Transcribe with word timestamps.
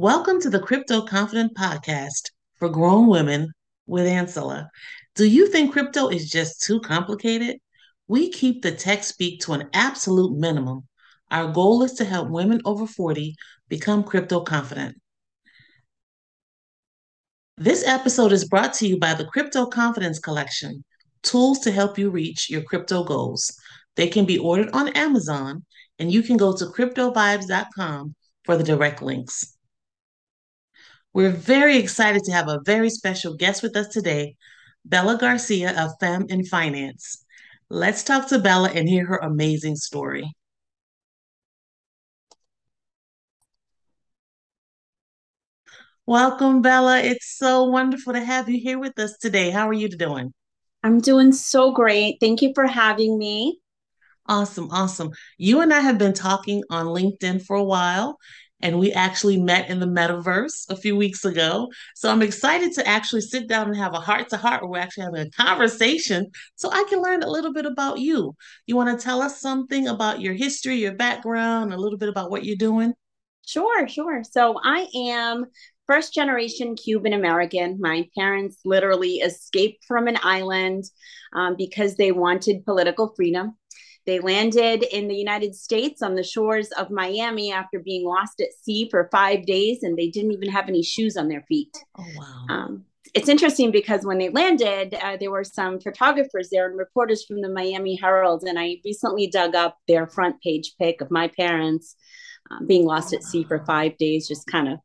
Welcome 0.00 0.40
to 0.40 0.48
the 0.48 0.60
Crypto 0.60 1.02
Confident 1.02 1.54
Podcast 1.54 2.30
for 2.56 2.70
grown 2.70 3.06
women 3.06 3.52
with 3.86 4.06
Ancilla. 4.06 4.70
Do 5.14 5.26
you 5.26 5.48
think 5.48 5.72
crypto 5.72 6.08
is 6.08 6.30
just 6.30 6.62
too 6.62 6.80
complicated? 6.80 7.58
We 8.08 8.30
keep 8.30 8.62
the 8.62 8.72
tech 8.72 9.04
speak 9.04 9.42
to 9.42 9.52
an 9.52 9.68
absolute 9.74 10.38
minimum. 10.38 10.88
Our 11.30 11.52
goal 11.52 11.82
is 11.82 11.92
to 11.96 12.06
help 12.06 12.30
women 12.30 12.62
over 12.64 12.86
40 12.86 13.34
become 13.68 14.02
crypto 14.02 14.40
confident. 14.40 14.98
This 17.58 17.86
episode 17.86 18.32
is 18.32 18.48
brought 18.48 18.72
to 18.76 18.88
you 18.88 18.98
by 18.98 19.12
the 19.12 19.26
Crypto 19.26 19.66
Confidence 19.66 20.18
Collection 20.18 20.82
tools 21.22 21.58
to 21.58 21.70
help 21.70 21.98
you 21.98 22.08
reach 22.08 22.48
your 22.48 22.62
crypto 22.62 23.04
goals. 23.04 23.54
They 23.96 24.08
can 24.08 24.24
be 24.24 24.38
ordered 24.38 24.70
on 24.72 24.96
Amazon, 24.96 25.66
and 25.98 26.10
you 26.10 26.22
can 26.22 26.38
go 26.38 26.56
to 26.56 26.64
cryptovibez.com 26.64 28.14
for 28.44 28.56
the 28.56 28.64
direct 28.64 29.02
links. 29.02 29.58
We're 31.12 31.30
very 31.30 31.76
excited 31.76 32.22
to 32.24 32.32
have 32.32 32.48
a 32.48 32.60
very 32.64 32.88
special 32.88 33.36
guest 33.36 33.62
with 33.62 33.76
us 33.76 33.88
today, 33.88 34.36
Bella 34.84 35.18
Garcia 35.18 35.72
of 35.82 35.90
Femmes 35.98 36.30
in 36.30 36.44
Finance. 36.44 37.24
Let's 37.68 38.04
talk 38.04 38.28
to 38.28 38.38
Bella 38.38 38.70
and 38.70 38.88
hear 38.88 39.06
her 39.06 39.18
amazing 39.18 39.74
story. 39.74 40.32
Welcome, 46.06 46.62
Bella. 46.62 47.00
It's 47.00 47.36
so 47.36 47.64
wonderful 47.64 48.12
to 48.12 48.24
have 48.24 48.48
you 48.48 48.60
here 48.60 48.78
with 48.78 48.98
us 48.98 49.16
today. 49.18 49.50
How 49.50 49.68
are 49.68 49.72
you 49.72 49.88
doing? 49.88 50.32
I'm 50.82 51.00
doing 51.00 51.32
so 51.32 51.72
great. 51.72 52.18
Thank 52.20 52.40
you 52.40 52.52
for 52.54 52.66
having 52.66 53.18
me. 53.18 53.58
Awesome, 54.26 54.68
awesome. 54.70 55.10
You 55.38 55.60
and 55.60 55.74
I 55.74 55.80
have 55.80 55.98
been 55.98 56.14
talking 56.14 56.62
on 56.70 56.86
LinkedIn 56.86 57.44
for 57.44 57.56
a 57.56 57.64
while, 57.64 58.16
and 58.62 58.78
we 58.78 58.92
actually 58.92 59.40
met 59.40 59.68
in 59.68 59.80
the 59.80 59.86
metaverse 59.86 60.68
a 60.70 60.76
few 60.76 60.96
weeks 60.96 61.24
ago. 61.24 61.68
So 61.94 62.10
I'm 62.10 62.22
excited 62.22 62.72
to 62.74 62.86
actually 62.86 63.22
sit 63.22 63.48
down 63.48 63.68
and 63.68 63.76
have 63.76 63.94
a 63.94 64.00
heart 64.00 64.28
to 64.30 64.36
heart 64.36 64.62
where 64.62 64.70
we're 64.70 64.78
actually 64.78 65.04
having 65.04 65.26
a 65.26 65.30
conversation 65.30 66.30
so 66.56 66.70
I 66.70 66.84
can 66.88 67.02
learn 67.02 67.22
a 67.22 67.30
little 67.30 67.52
bit 67.52 67.66
about 67.66 67.98
you. 67.98 68.34
You 68.66 68.76
want 68.76 68.98
to 68.98 69.04
tell 69.04 69.22
us 69.22 69.40
something 69.40 69.88
about 69.88 70.20
your 70.20 70.34
history, 70.34 70.76
your 70.76 70.94
background, 70.94 71.72
a 71.72 71.78
little 71.78 71.98
bit 71.98 72.08
about 72.08 72.30
what 72.30 72.44
you're 72.44 72.56
doing? 72.56 72.94
Sure, 73.46 73.88
sure. 73.88 74.22
So 74.22 74.60
I 74.62 74.86
am 74.94 75.46
first 75.86 76.14
generation 76.14 76.76
Cuban 76.76 77.12
American. 77.12 77.78
My 77.80 78.06
parents 78.16 78.58
literally 78.64 79.16
escaped 79.16 79.84
from 79.88 80.06
an 80.06 80.18
island 80.22 80.84
um, 81.32 81.56
because 81.56 81.96
they 81.96 82.12
wanted 82.12 82.64
political 82.64 83.12
freedom. 83.16 83.56
They 84.06 84.18
landed 84.18 84.82
in 84.82 85.08
the 85.08 85.14
United 85.14 85.54
States 85.54 86.02
on 86.02 86.14
the 86.14 86.22
shores 86.22 86.70
of 86.72 86.90
Miami 86.90 87.52
after 87.52 87.78
being 87.78 88.06
lost 88.06 88.40
at 88.40 88.48
sea 88.62 88.88
for 88.90 89.08
five 89.12 89.46
days, 89.46 89.82
and 89.82 89.96
they 89.96 90.08
didn't 90.08 90.32
even 90.32 90.50
have 90.50 90.68
any 90.68 90.82
shoes 90.82 91.16
on 91.16 91.28
their 91.28 91.42
feet. 91.42 91.76
Oh, 91.98 92.06
wow. 92.16 92.46
Um, 92.48 92.84
it's 93.14 93.28
interesting 93.28 93.70
because 93.70 94.04
when 94.04 94.18
they 94.18 94.28
landed, 94.28 94.94
uh, 94.94 95.16
there 95.18 95.30
were 95.30 95.44
some 95.44 95.80
photographers 95.80 96.48
there 96.50 96.68
and 96.68 96.78
reporters 96.78 97.24
from 97.24 97.40
the 97.40 97.48
Miami 97.48 97.96
Herald, 97.96 98.44
and 98.44 98.58
I 98.58 98.76
recently 98.84 99.26
dug 99.26 99.54
up 99.54 99.78
their 99.88 100.06
front 100.06 100.40
page 100.40 100.74
pic 100.78 101.00
of 101.00 101.10
my 101.10 101.28
parents 101.28 101.96
uh, 102.50 102.64
being 102.66 102.84
lost 102.84 103.12
at 103.12 103.22
sea 103.22 103.44
for 103.44 103.64
five 103.64 103.98
days, 103.98 104.28
just 104.28 104.46
kind 104.46 104.68
of 104.68 104.78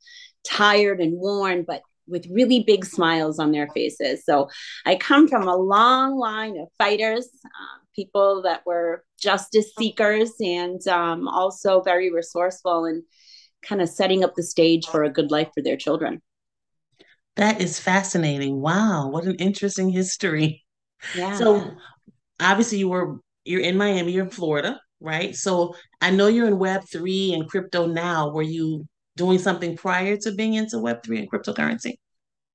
tired 0.44 1.00
and 1.02 1.18
worn, 1.18 1.64
but 1.64 1.82
with 2.08 2.28
really 2.30 2.64
big 2.64 2.86
smiles 2.86 3.40
on 3.40 3.52
their 3.52 3.68
faces. 3.70 4.24
So 4.26 4.50
I 4.86 4.96
come 4.96 5.28
from 5.28 5.48
a 5.48 5.56
long 5.56 6.18
line 6.18 6.58
of 6.58 6.68
fighters, 6.78 7.28
um, 7.46 7.85
people 7.96 8.42
that 8.44 8.62
were 8.66 9.04
justice 9.20 9.72
seekers, 9.78 10.32
and 10.40 10.86
um, 10.88 11.28
also 11.28 11.82
very 11.82 12.12
resourceful 12.12 12.86
and 12.86 13.04
kind 13.62 13.82
of 13.82 13.90
setting 13.90 14.24
up 14.24 14.36
the 14.36 14.44
stage 14.44 14.86
for 14.88 15.04
a 15.04 15.10
good 15.10 15.32
life 15.32 15.50
for 15.54 15.62
their 15.62 15.78
children. 15.78 16.22
That 17.36 17.62
is 17.62 17.80
fascinating. 17.80 18.62
Wow, 18.62 19.10
what 19.10 19.26
an 19.26 19.36
interesting 19.36 19.90
history. 19.90 20.64
Yeah. 21.16 21.36
So 21.36 21.72
obviously 22.40 22.78
you 22.80 22.90
were 22.90 23.18
you're 23.44 23.62
in 23.62 23.78
Miami, 23.78 24.12
you're 24.12 24.26
in 24.26 24.32
Florida, 24.32 24.80
right? 25.00 25.36
So 25.36 25.76
I 26.02 26.12
know 26.12 26.28
you're 26.28 26.48
in 26.48 26.58
Web 26.58 26.84
three 26.92 27.34
and 27.34 27.50
crypto 27.50 27.86
now. 27.86 28.32
Were 28.32 28.42
you 28.42 28.86
doing 29.18 29.40
something 29.40 29.76
prior 29.78 30.18
to 30.18 30.32
being 30.34 30.54
into 30.56 30.78
Web3 30.78 31.20
and 31.20 31.32
cryptocurrency? 31.32 31.96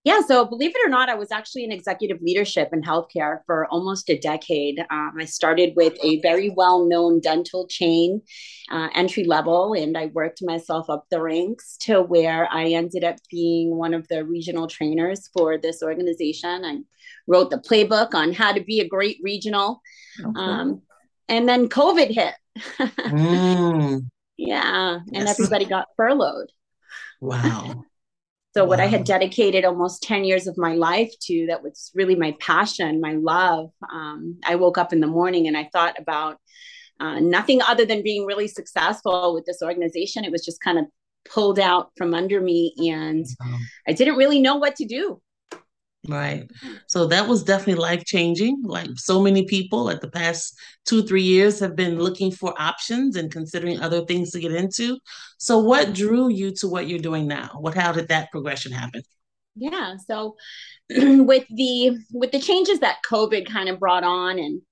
Yeah, 0.02 0.22
so 0.26 0.46
believe 0.46 0.70
it 0.74 0.86
or 0.86 0.88
not, 0.88 1.10
I 1.10 1.14
was 1.14 1.30
actually 1.30 1.64
in 1.64 1.72
executive 1.72 2.22
leadership 2.22 2.70
in 2.72 2.80
healthcare 2.80 3.40
for 3.44 3.66
almost 3.66 4.08
a 4.08 4.18
decade. 4.18 4.78
Um, 4.90 5.12
I 5.18 5.26
started 5.26 5.74
with 5.76 5.92
a 6.02 6.20
very 6.22 6.48
well 6.48 6.86
known 6.86 7.20
dental 7.20 7.66
chain, 7.66 8.22
uh, 8.70 8.88
entry 8.94 9.24
level, 9.24 9.74
and 9.74 9.98
I 9.98 10.06
worked 10.06 10.42
myself 10.42 10.88
up 10.88 11.04
the 11.10 11.20
ranks 11.20 11.76
to 11.82 12.00
where 12.00 12.48
I 12.50 12.68
ended 12.68 13.04
up 13.04 13.16
being 13.30 13.76
one 13.76 13.92
of 13.92 14.08
the 14.08 14.24
regional 14.24 14.68
trainers 14.68 15.28
for 15.34 15.58
this 15.58 15.82
organization. 15.82 16.64
I 16.64 16.78
wrote 17.26 17.50
the 17.50 17.58
playbook 17.58 18.14
on 18.14 18.32
how 18.32 18.52
to 18.52 18.64
be 18.64 18.80
a 18.80 18.88
great 18.88 19.18
regional. 19.22 19.82
Okay. 20.18 20.40
Um, 20.40 20.80
and 21.28 21.46
then 21.46 21.68
COVID 21.68 22.10
hit. 22.10 22.34
mm. 22.78 24.06
Yeah. 24.42 24.94
And 24.94 25.26
yes. 25.26 25.38
everybody 25.38 25.66
got 25.66 25.88
furloughed. 25.98 26.48
Wow. 27.20 27.84
So, 28.52 28.64
wow. 28.64 28.70
what 28.70 28.80
I 28.80 28.86
had 28.86 29.04
dedicated 29.04 29.64
almost 29.64 30.02
10 30.02 30.24
years 30.24 30.46
of 30.46 30.58
my 30.58 30.74
life 30.74 31.12
to, 31.22 31.46
that 31.46 31.62
was 31.62 31.90
really 31.94 32.16
my 32.16 32.34
passion, 32.40 33.00
my 33.00 33.14
love. 33.14 33.70
Um, 33.92 34.38
I 34.44 34.56
woke 34.56 34.76
up 34.76 34.92
in 34.92 35.00
the 35.00 35.06
morning 35.06 35.46
and 35.46 35.56
I 35.56 35.68
thought 35.72 35.96
about 35.98 36.38
uh, 36.98 37.20
nothing 37.20 37.62
other 37.62 37.84
than 37.84 38.02
being 38.02 38.26
really 38.26 38.48
successful 38.48 39.34
with 39.34 39.46
this 39.46 39.62
organization. 39.62 40.24
It 40.24 40.32
was 40.32 40.44
just 40.44 40.60
kind 40.60 40.78
of 40.78 40.86
pulled 41.24 41.58
out 41.58 41.90
from 41.96 42.12
under 42.12 42.40
me 42.40 42.74
and 42.78 43.24
wow. 43.40 43.58
I 43.86 43.92
didn't 43.92 44.16
really 44.16 44.40
know 44.40 44.56
what 44.56 44.76
to 44.76 44.84
do. 44.84 45.20
Right. 46.08 46.50
So 46.86 47.06
that 47.08 47.28
was 47.28 47.44
definitely 47.44 47.82
life 47.82 48.04
changing. 48.06 48.62
Like 48.64 48.88
so 48.96 49.20
many 49.20 49.44
people, 49.44 49.84
like 49.84 50.00
the 50.00 50.10
past 50.10 50.58
two, 50.86 51.02
three 51.02 51.22
years, 51.22 51.60
have 51.60 51.76
been 51.76 51.98
looking 51.98 52.32
for 52.32 52.54
options 52.58 53.16
and 53.16 53.30
considering 53.30 53.80
other 53.80 54.04
things 54.06 54.30
to 54.30 54.40
get 54.40 54.52
into. 54.52 54.98
So, 55.38 55.58
what 55.58 55.92
drew 55.92 56.30
you 56.30 56.52
to 56.56 56.68
what 56.68 56.88
you're 56.88 56.98
doing 56.98 57.28
now? 57.28 57.50
What, 57.58 57.74
how 57.74 57.92
did 57.92 58.08
that 58.08 58.30
progression 58.30 58.72
happen? 58.72 59.02
Yeah. 59.56 59.96
So, 60.06 60.36
with 60.88 61.44
the 61.50 61.98
with 62.12 62.32
the 62.32 62.40
changes 62.40 62.80
that 62.80 63.02
COVID 63.08 63.46
kind 63.46 63.68
of 63.68 63.78
brought 63.78 64.04
on, 64.04 64.38
and 64.38 64.62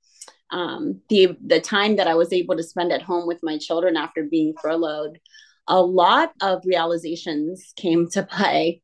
um, 0.50 1.03
the 1.10 1.37
the 1.45 1.60
time 1.60 1.97
that 1.97 2.09
I 2.09 2.15
was 2.15 2.33
able 2.33 2.56
to 2.56 2.62
spend 2.62 2.91
at 2.91 3.03
home 3.03 3.27
with 3.27 3.41
my 3.43 3.59
children 3.59 3.99
after 3.99 4.25
being 4.25 4.55
furloughed, 4.62 5.21
a 5.66 5.81
lot 5.81 6.33
of 6.41 6.62
realizations 6.65 7.75
came 7.77 8.09
to 8.12 8.22
play 8.22 8.81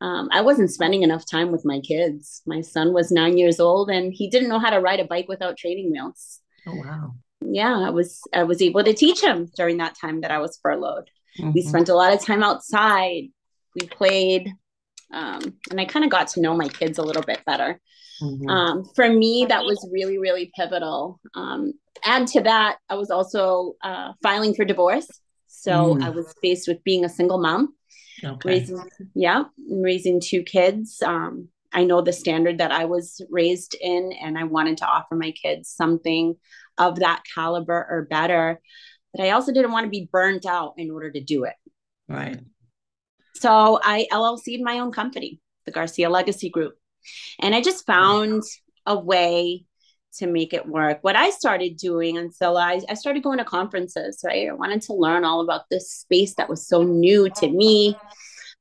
um, 0.00 0.28
I 0.30 0.42
wasn't 0.42 0.70
spending 0.70 1.02
enough 1.02 1.28
time 1.28 1.50
with 1.50 1.64
my 1.64 1.80
kids. 1.80 2.42
My 2.46 2.60
son 2.60 2.92
was 2.92 3.10
nine 3.10 3.36
years 3.36 3.58
old 3.58 3.90
and 3.90 4.12
he 4.12 4.30
didn't 4.30 4.48
know 4.48 4.58
how 4.58 4.70
to 4.70 4.80
ride 4.80 5.00
a 5.00 5.04
bike 5.04 5.26
without 5.28 5.56
training 5.56 5.90
wheels. 5.90 6.40
Oh 6.66 6.74
wow! 6.74 7.14
Yeah, 7.40 7.76
I 7.78 7.90
was 7.90 8.20
I 8.32 8.44
was 8.44 8.62
able 8.62 8.84
to 8.84 8.92
teach 8.92 9.22
him 9.22 9.50
during 9.56 9.78
that 9.78 9.96
time 10.00 10.20
that 10.20 10.30
I 10.30 10.38
was 10.38 10.58
furloughed. 10.62 11.10
Mm-hmm. 11.38 11.52
We 11.52 11.62
spent 11.62 11.88
a 11.88 11.94
lot 11.94 12.12
of 12.12 12.24
time 12.24 12.42
outside. 12.42 13.24
We 13.74 13.86
played, 13.86 14.52
um, 15.12 15.40
and 15.70 15.80
I 15.80 15.84
kind 15.84 16.04
of 16.04 16.10
got 16.10 16.28
to 16.28 16.40
know 16.40 16.56
my 16.56 16.68
kids 16.68 16.98
a 16.98 17.02
little 17.02 17.22
bit 17.22 17.44
better. 17.44 17.80
Mm-hmm. 18.22 18.48
Um, 18.48 18.84
for 18.94 19.08
me, 19.08 19.46
that 19.48 19.64
was 19.64 19.88
really 19.92 20.18
really 20.18 20.52
pivotal. 20.56 21.20
Um, 21.34 21.72
add 22.04 22.28
to 22.28 22.42
that, 22.42 22.78
I 22.88 22.94
was 22.94 23.10
also 23.10 23.74
uh, 23.82 24.12
filing 24.22 24.54
for 24.54 24.64
divorce, 24.64 25.08
so 25.48 25.96
mm. 25.96 26.04
I 26.04 26.10
was 26.10 26.32
faced 26.40 26.68
with 26.68 26.84
being 26.84 27.04
a 27.04 27.08
single 27.08 27.38
mom 27.38 27.74
Okay. 28.24 28.48
Raising, 28.48 28.82
yeah, 29.14 29.44
raising 29.70 30.20
two 30.20 30.42
kids. 30.42 31.02
Um, 31.02 31.48
I 31.72 31.84
know 31.84 32.00
the 32.00 32.12
standard 32.12 32.58
that 32.58 32.72
I 32.72 32.86
was 32.86 33.20
raised 33.30 33.76
in, 33.80 34.12
and 34.20 34.38
I 34.38 34.44
wanted 34.44 34.78
to 34.78 34.86
offer 34.86 35.14
my 35.14 35.32
kids 35.32 35.70
something 35.70 36.36
of 36.78 37.00
that 37.00 37.22
caliber 37.34 37.86
or 37.90 38.06
better. 38.08 38.60
But 39.12 39.24
I 39.24 39.30
also 39.30 39.52
didn't 39.52 39.72
want 39.72 39.84
to 39.84 39.90
be 39.90 40.08
burnt 40.10 40.46
out 40.46 40.74
in 40.76 40.90
order 40.90 41.10
to 41.10 41.20
do 41.20 41.44
it. 41.44 41.54
Right. 42.08 42.40
So 43.34 43.78
I 43.82 44.06
LLC'd 44.10 44.62
my 44.62 44.80
own 44.80 44.92
company, 44.92 45.40
the 45.64 45.70
Garcia 45.70 46.10
Legacy 46.10 46.50
Group. 46.50 46.74
And 47.38 47.54
I 47.54 47.60
just 47.60 47.86
found 47.86 48.42
a 48.84 48.98
way 48.98 49.64
to 50.14 50.26
make 50.26 50.52
it 50.52 50.66
work. 50.66 50.98
What 51.02 51.16
I 51.16 51.30
started 51.30 51.76
doing, 51.76 52.18
and 52.18 52.34
so 52.34 52.56
I, 52.56 52.80
I 52.88 52.94
started 52.94 53.22
going 53.22 53.38
to 53.38 53.44
conferences, 53.44 54.20
right? 54.24 54.48
I 54.48 54.52
wanted 54.52 54.82
to 54.82 54.94
learn 54.94 55.24
all 55.24 55.40
about 55.40 55.62
this 55.70 55.90
space 55.92 56.34
that 56.34 56.48
was 56.48 56.66
so 56.66 56.82
new 56.82 57.28
to 57.36 57.50
me. 57.50 57.96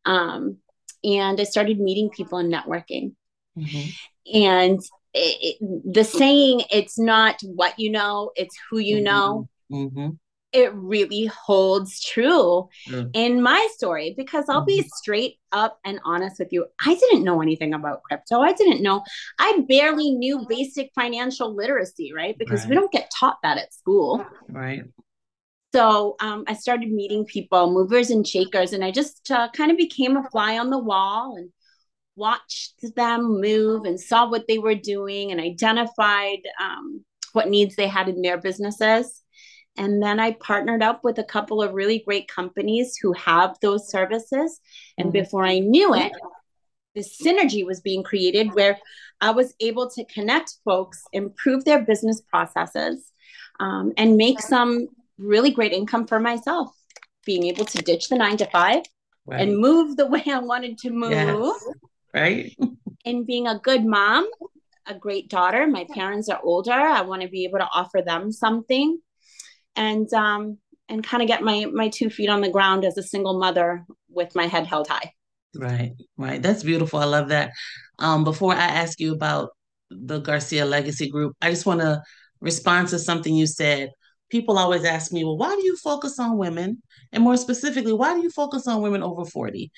Um, 0.05 0.57
and 1.03 1.39
I 1.39 1.43
started 1.43 1.79
meeting 1.79 2.09
people 2.09 2.37
and 2.37 2.53
networking. 2.53 3.13
Mm-hmm. 3.57 3.89
And 4.35 4.79
it, 5.13 5.57
it, 5.61 5.93
the 5.93 6.03
saying, 6.03 6.63
it's 6.71 6.99
not 6.99 7.39
what 7.43 7.79
you 7.79 7.91
know, 7.91 8.31
it's 8.35 8.57
who 8.69 8.77
you 8.79 8.97
mm-hmm. 8.97 9.03
know. 9.03 9.49
Mm-hmm 9.71 10.09
it 10.57 10.73
really 10.73 11.27
holds 11.27 12.01
true 12.01 12.67
yeah. 12.87 13.03
in 13.13 13.43
my 13.43 13.67
story 13.75 14.15
because 14.17 14.45
I'll 14.49 14.65
be 14.65 14.79
mm-hmm. 14.79 14.87
straight 14.95 15.35
up 15.51 15.77
and 15.85 15.99
honest 16.03 16.39
with 16.39 16.51
you. 16.51 16.65
I 16.83 16.95
didn't 16.95 17.23
know 17.23 17.43
anything 17.43 17.75
about 17.75 18.01
crypto. 18.01 18.41
I 18.41 18.53
didn't 18.53 18.81
know, 18.81 19.03
I 19.37 19.63
barely 19.69 20.09
knew 20.09 20.47
basic 20.49 20.89
financial 20.95 21.55
literacy, 21.55 22.11
right? 22.11 22.35
Because 22.39 22.61
right. 22.61 22.69
we 22.69 22.75
don't 22.75 22.91
get 22.91 23.11
taught 23.11 23.37
that 23.43 23.59
at 23.59 23.71
school. 23.71 24.25
Right. 24.49 24.81
So 25.75 26.15
um, 26.21 26.43
I 26.47 26.55
started 26.55 26.91
meeting 26.91 27.23
people, 27.25 27.71
movers 27.71 28.09
and 28.09 28.25
shakers, 28.25 28.73
and 28.73 28.83
I 28.83 28.89
just 28.89 29.29
uh, 29.29 29.49
kind 29.51 29.69
of 29.69 29.77
became 29.77 30.17
a 30.17 30.27
fly 30.31 30.57
on 30.57 30.71
the 30.71 30.79
wall 30.79 31.35
and 31.37 31.51
watched 32.15 32.95
them 32.95 33.41
move 33.41 33.85
and 33.85 33.99
saw 33.99 34.27
what 34.27 34.47
they 34.47 34.57
were 34.57 34.73
doing 34.73 35.31
and 35.31 35.39
identified 35.39 36.39
um, 36.59 37.05
what 37.33 37.47
needs 37.47 37.75
they 37.75 37.87
had 37.87 38.09
in 38.09 38.23
their 38.23 38.39
businesses. 38.39 39.21
And 39.77 40.01
then 40.01 40.19
I 40.19 40.31
partnered 40.31 40.81
up 40.81 41.03
with 41.03 41.19
a 41.19 41.23
couple 41.23 41.61
of 41.61 41.73
really 41.73 41.99
great 41.99 42.27
companies 42.27 42.97
who 43.01 43.13
have 43.13 43.57
those 43.61 43.89
services. 43.89 44.59
And 44.97 45.07
mm-hmm. 45.07 45.23
before 45.23 45.45
I 45.45 45.59
knew 45.59 45.93
it, 45.93 46.11
the 46.95 47.01
synergy 47.01 47.65
was 47.65 47.79
being 47.81 48.03
created 48.03 48.53
where 48.53 48.79
I 49.21 49.31
was 49.31 49.53
able 49.59 49.89
to 49.91 50.05
connect 50.05 50.55
folks, 50.65 51.03
improve 51.13 51.63
their 51.63 51.83
business 51.83 52.21
processes, 52.21 53.11
um, 53.59 53.93
and 53.97 54.17
make 54.17 54.39
some 54.39 54.87
really 55.17 55.51
great 55.51 55.73
income 55.73 56.07
for 56.07 56.19
myself. 56.19 56.71
Being 57.25 57.45
able 57.45 57.65
to 57.65 57.77
ditch 57.79 58.09
the 58.09 58.15
nine 58.15 58.37
to 58.37 58.45
five 58.47 58.83
right. 59.25 59.41
and 59.41 59.57
move 59.57 59.97
the 59.97 60.07
way 60.07 60.23
I 60.27 60.39
wanted 60.39 60.77
to 60.79 60.89
move. 60.89 61.11
Yes. 61.11 61.65
Right. 62.13 62.57
and 63.05 63.27
being 63.27 63.47
a 63.47 63.59
good 63.59 63.85
mom, 63.85 64.27
a 64.87 64.95
great 64.95 65.29
daughter. 65.29 65.67
My 65.67 65.85
parents 65.93 66.29
are 66.29 66.39
older. 66.41 66.71
I 66.71 67.01
want 67.01 67.21
to 67.21 67.27
be 67.27 67.43
able 67.43 67.59
to 67.59 67.67
offer 67.71 68.01
them 68.01 68.31
something 68.31 68.99
and 69.77 70.11
um, 70.13 70.57
and 70.89 71.03
kind 71.03 71.23
of 71.23 71.27
get 71.27 71.43
my 71.43 71.65
my 71.65 71.89
two 71.89 72.09
feet 72.09 72.29
on 72.29 72.41
the 72.41 72.49
ground 72.49 72.83
as 72.83 72.97
a 72.97 73.03
single 73.03 73.39
mother 73.39 73.85
with 74.09 74.35
my 74.35 74.47
head 74.47 74.67
held 74.67 74.87
high. 74.87 75.13
Right, 75.55 75.93
right. 76.17 76.41
That's 76.41 76.63
beautiful. 76.63 76.99
I 76.99 77.05
love 77.05 77.29
that. 77.29 77.51
Um, 77.99 78.23
before 78.23 78.53
I 78.53 78.65
ask 78.65 78.99
you 78.99 79.13
about 79.13 79.51
the 79.89 80.19
Garcia 80.19 80.65
Legacy 80.65 81.09
Group, 81.09 81.35
I 81.41 81.49
just 81.49 81.65
want 81.65 81.79
to 81.81 82.01
respond 82.41 82.89
to 82.89 82.99
something 82.99 83.33
you 83.33 83.47
said. 83.47 83.91
People 84.29 84.57
always 84.57 84.83
ask 84.83 85.13
me, 85.13 85.23
well, 85.23 85.37
why 85.37 85.55
do 85.55 85.63
you 85.63 85.77
focus 85.77 86.19
on 86.19 86.37
women? 86.37 86.81
And 87.13 87.23
more 87.23 87.37
specifically, 87.37 87.93
why 87.93 88.13
do 88.13 88.21
you 88.21 88.29
focus 88.29 88.67
on 88.67 88.81
women 88.81 89.01
over 89.01 89.23
40? 89.23 89.71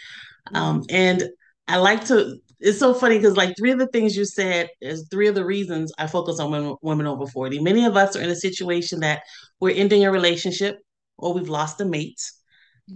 Um, 0.54 0.84
and 0.90 1.24
I 1.68 1.78
like 1.78 2.06
to, 2.06 2.40
it's 2.60 2.80
so 2.80 2.94
funny 2.94 3.18
because 3.18 3.38
like 3.38 3.56
three 3.58 3.72
of 3.72 3.80
the 3.80 3.88
things 3.88 4.18
you 4.18 4.26
said 4.26 4.70
is 4.82 5.08
three 5.10 5.28
of 5.28 5.36
the 5.36 5.46
reasons 5.46 5.94
I 5.98 6.08
focus 6.08 6.40
on 6.40 6.52
women, 6.52 6.76
women 6.82 7.08
over 7.08 7.26
40. 7.26 7.60
Many 7.60 7.86
of 7.86 7.96
us 7.96 8.16
are 8.16 8.22
in 8.22 8.30
a 8.30 8.36
situation 8.36 9.00
that 9.00 9.22
we're 9.60 9.76
ending 9.76 10.06
a 10.06 10.12
relationship 10.12 10.80
or 11.18 11.34
we've 11.34 11.50
lost 11.50 11.80
a 11.80 11.86
mate. 11.86 12.22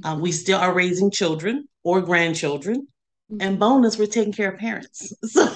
Um, 0.03 0.21
we 0.21 0.31
still 0.31 0.59
are 0.59 0.73
raising 0.73 1.11
children 1.11 1.67
or 1.83 2.01
grandchildren. 2.01 2.87
And 3.29 3.41
mm-hmm. 3.41 3.59
bonus, 3.59 3.97
we're 3.97 4.05
taking 4.07 4.33
care 4.33 4.51
of 4.51 4.59
parents. 4.59 5.13
So 5.25 5.49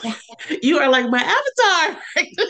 you 0.61 0.79
are 0.79 0.89
like 0.89 1.09
my 1.09 1.19
avatar. 1.19 2.01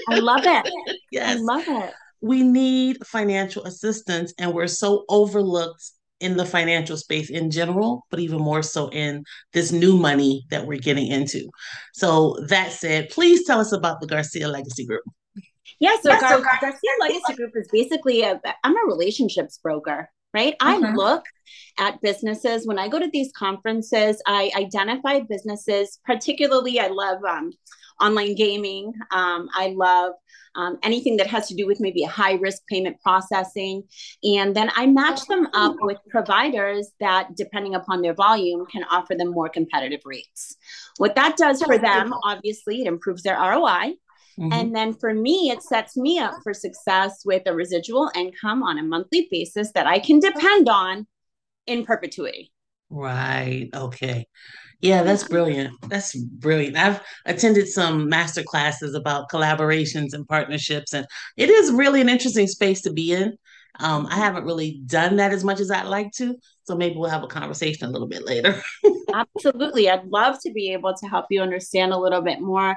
I 0.09 0.19
love 0.19 0.41
it. 0.43 0.71
Yes. 1.11 1.37
I 1.37 1.39
love 1.39 1.63
it. 1.67 1.93
We 2.21 2.43
need 2.43 3.05
financial 3.05 3.63
assistance, 3.63 4.33
and 4.39 4.53
we're 4.53 4.67
so 4.67 5.05
overlooked 5.07 5.83
in 6.19 6.37
the 6.37 6.45
financial 6.45 6.97
space 6.97 7.29
in 7.29 7.51
general, 7.51 8.05
but 8.09 8.19
even 8.19 8.39
more 8.39 8.63
so 8.63 8.89
in 8.89 9.23
this 9.53 9.71
new 9.71 9.95
money 9.95 10.45
that 10.49 10.65
we're 10.65 10.79
getting 10.79 11.07
into. 11.07 11.49
So, 11.93 12.37
that 12.47 12.71
said, 12.71 13.09
please 13.09 13.45
tell 13.45 13.59
us 13.59 13.71
about 13.71 14.01
the 14.01 14.07
Garcia 14.07 14.47
Legacy 14.47 14.85
Group. 14.85 15.03
Yeah, 15.79 15.95
so, 16.01 16.09
yeah, 16.11 16.19
Gar- 16.19 16.29
so 16.29 16.41
Gar- 16.41 16.57
Garcia 16.61 16.91
Legacy 16.99 17.33
Group 17.35 17.51
is 17.55 17.67
basically 17.71 18.23
a 18.23 18.41
I'm 18.63 18.75
a 18.75 18.87
relationships 18.87 19.59
broker, 19.61 20.09
right? 20.33 20.55
I 20.59 20.77
mm-hmm. 20.77 20.95
look 20.95 21.25
at 21.77 22.01
businesses 22.01 22.65
when 22.65 22.79
I 22.79 22.87
go 22.87 22.99
to 22.99 23.09
these 23.11 23.31
conferences. 23.37 24.21
I 24.25 24.51
identify 24.55 25.19
businesses, 25.21 25.99
particularly 26.05 26.79
I 26.79 26.87
love 26.87 27.23
um, 27.23 27.51
online 28.01 28.35
gaming. 28.35 28.93
Um, 29.11 29.49
I 29.53 29.73
love 29.75 30.13
um, 30.55 30.79
anything 30.83 31.17
that 31.17 31.27
has 31.27 31.47
to 31.47 31.55
do 31.55 31.67
with 31.67 31.79
maybe 31.79 32.03
a 32.03 32.09
high 32.09 32.33
risk 32.33 32.65
payment 32.67 32.99
processing. 33.01 33.83
And 34.23 34.55
then 34.55 34.71
I 34.75 34.87
match 34.87 35.25
them 35.27 35.47
up 35.53 35.75
with 35.79 35.97
providers 36.09 36.91
that, 36.99 37.35
depending 37.35 37.75
upon 37.75 38.01
their 38.01 38.15
volume, 38.15 38.65
can 38.65 38.83
offer 38.85 39.15
them 39.15 39.31
more 39.31 39.49
competitive 39.49 40.01
rates. 40.03 40.57
What 40.97 41.15
that 41.15 41.37
does 41.37 41.61
for 41.61 41.77
them, 41.77 42.13
obviously, 42.23 42.81
it 42.81 42.87
improves 42.87 43.21
their 43.23 43.37
ROI. 43.37 43.93
Mm-hmm. 44.39 44.53
And 44.53 44.75
then 44.75 44.93
for 44.93 45.13
me, 45.13 45.51
it 45.51 45.63
sets 45.63 45.95
me 45.95 46.19
up 46.19 46.35
for 46.43 46.53
success 46.53 47.21
with 47.25 47.43
a 47.45 47.53
residual 47.53 48.11
income 48.15 48.63
on 48.63 48.77
a 48.77 48.83
monthly 48.83 49.27
basis 49.31 49.71
that 49.73 49.87
I 49.87 49.99
can 49.99 50.19
depend 50.19 50.69
on 50.69 51.07
in 51.65 51.85
perpetuity. 51.85 52.51
Right. 52.89 53.69
Okay. 53.73 54.27
Yeah, 54.81 55.03
that's 55.03 55.27
brilliant. 55.27 55.73
That's 55.89 56.15
brilliant. 56.15 56.77
I've 56.77 57.01
attended 57.25 57.67
some 57.67 58.07
master 58.09 58.43
classes 58.43 58.93
about 58.93 59.29
collaborations 59.29 60.13
and 60.13 60.27
partnerships, 60.27 60.93
and 60.93 61.07
it 61.35 61.49
is 61.49 61.71
really 61.71 62.01
an 62.01 62.09
interesting 62.09 62.47
space 62.47 62.81
to 62.81 62.93
be 62.93 63.11
in. 63.11 63.37
Um, 63.79 64.07
I 64.09 64.15
haven't 64.15 64.45
really 64.45 64.81
done 64.85 65.17
that 65.17 65.31
as 65.31 65.43
much 65.43 65.59
as 65.59 65.69
I'd 65.69 65.85
like 65.85 66.11
to, 66.13 66.35
so 66.63 66.75
maybe 66.75 66.95
we'll 66.95 67.09
have 67.09 67.23
a 67.23 67.27
conversation 67.27 67.87
a 67.87 67.91
little 67.91 68.07
bit 68.07 68.25
later. 68.25 68.61
Absolutely. 69.13 69.89
I'd 69.89 70.07
love 70.07 70.37
to 70.45 70.51
be 70.51 70.73
able 70.73 70.93
to 70.95 71.07
help 71.07 71.25
you 71.29 71.41
understand 71.41 71.93
a 71.93 71.97
little 71.97 72.21
bit 72.21 72.41
more 72.41 72.75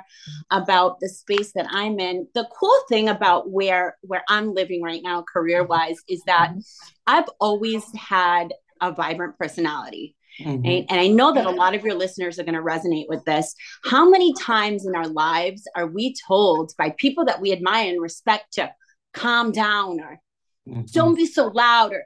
about 0.51 1.01
the 1.01 1.09
space 1.09 1.53
that 1.53 1.67
I'm 1.71 1.99
in. 1.99 2.27
The 2.35 2.47
cool 2.59 2.79
thing 2.89 3.09
about 3.09 3.51
where 3.51 3.97
where 4.03 4.23
I'm 4.29 4.55
living 4.55 4.83
right 4.83 5.03
now 5.03 5.23
career-wise 5.23 5.97
is 6.09 6.23
that 6.27 6.51
mm-hmm. 6.51 6.61
I've 7.07 7.29
always 7.41 7.85
had 7.97 8.53
a 8.81 8.93
vibrant 8.93 9.39
personality. 9.39 10.17
Mm-hmm. 10.41 10.67
And, 10.67 10.87
and 10.91 11.01
I 11.01 11.09
know 11.09 11.35
that 11.35 11.47
a 11.47 11.51
lot 11.51 11.75
of 11.75 11.85
your 11.85 11.95
listeners 11.95 12.39
are 12.39 12.45
going 12.45 12.55
to 12.55 12.63
resonate 12.63 13.07
with 13.09 13.25
this. 13.25 13.55
How 13.85 14.09
many 14.09 14.33
times 14.35 14.87
in 14.87 14.95
our 14.95 15.09
lives 15.09 15.69
are 15.77 15.87
we 15.87 16.15
told 16.27 16.73
by 16.79 16.91
people 16.91 17.27
that 17.27 17.41
we 17.41 17.53
admire 17.53 17.91
and 17.91 18.01
respect 18.01 18.55
to 18.55 18.73
calm 19.13 19.53
down 19.53 20.01
or 20.01 20.21
mm-hmm. 20.69 20.83
don't 20.93 21.15
be 21.15 21.27
so 21.27 21.49
loud 21.49 21.93
or 21.93 22.05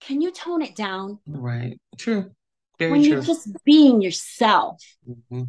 can 0.00 0.20
you 0.20 0.30
tone 0.30 0.62
it 0.62 0.76
down? 0.76 1.18
Right. 1.26 1.80
True. 1.98 2.30
Very 2.78 2.92
when 2.92 3.00
true. 3.00 3.10
you're 3.10 3.22
just 3.22 3.48
being 3.64 4.02
yourself. 4.02 4.82
Mm-hmm. 5.08 5.44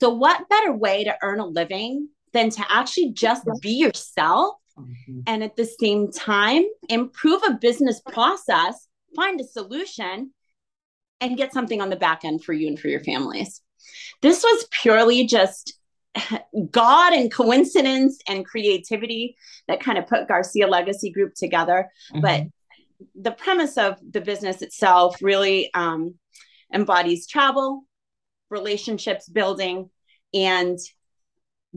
So, 0.00 0.10
what 0.10 0.48
better 0.48 0.72
way 0.72 1.04
to 1.04 1.16
earn 1.22 1.40
a 1.40 1.46
living 1.46 2.08
than 2.32 2.50
to 2.50 2.64
actually 2.70 3.10
just 3.10 3.46
be 3.60 3.72
yourself 3.72 4.56
mm-hmm. 4.78 5.20
and 5.26 5.44
at 5.44 5.56
the 5.56 5.66
same 5.66 6.10
time 6.10 6.64
improve 6.88 7.42
a 7.46 7.54
business 7.54 8.00
process, 8.00 8.88
find 9.14 9.40
a 9.40 9.44
solution, 9.44 10.32
and 11.20 11.36
get 11.36 11.52
something 11.52 11.80
on 11.80 11.90
the 11.90 11.96
back 11.96 12.24
end 12.24 12.44
for 12.44 12.52
you 12.52 12.68
and 12.68 12.78
for 12.78 12.88
your 12.88 13.00
families. 13.00 13.60
This 14.22 14.42
was 14.42 14.66
purely 14.70 15.26
just 15.26 15.74
God 16.70 17.12
and 17.12 17.32
coincidence 17.32 18.18
and 18.28 18.44
creativity 18.44 19.36
that 19.68 19.80
kind 19.80 19.98
of 19.98 20.06
put 20.06 20.28
Garcia 20.28 20.66
Legacy 20.66 21.10
Group 21.10 21.34
together. 21.34 21.90
Mm-hmm. 22.12 22.20
But 22.20 22.44
the 23.14 23.30
premise 23.30 23.78
of 23.78 23.96
the 24.08 24.20
business 24.20 24.62
itself 24.62 25.16
really 25.22 25.72
um, 25.74 26.14
embodies 26.72 27.26
travel, 27.26 27.84
relationships 28.50 29.28
building, 29.28 29.90
and 30.34 30.78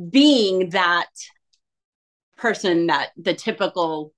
being 0.09 0.69
that 0.69 1.09
person 2.37 2.87
that 2.87 3.11
the 3.15 3.33
typical 3.33 4.13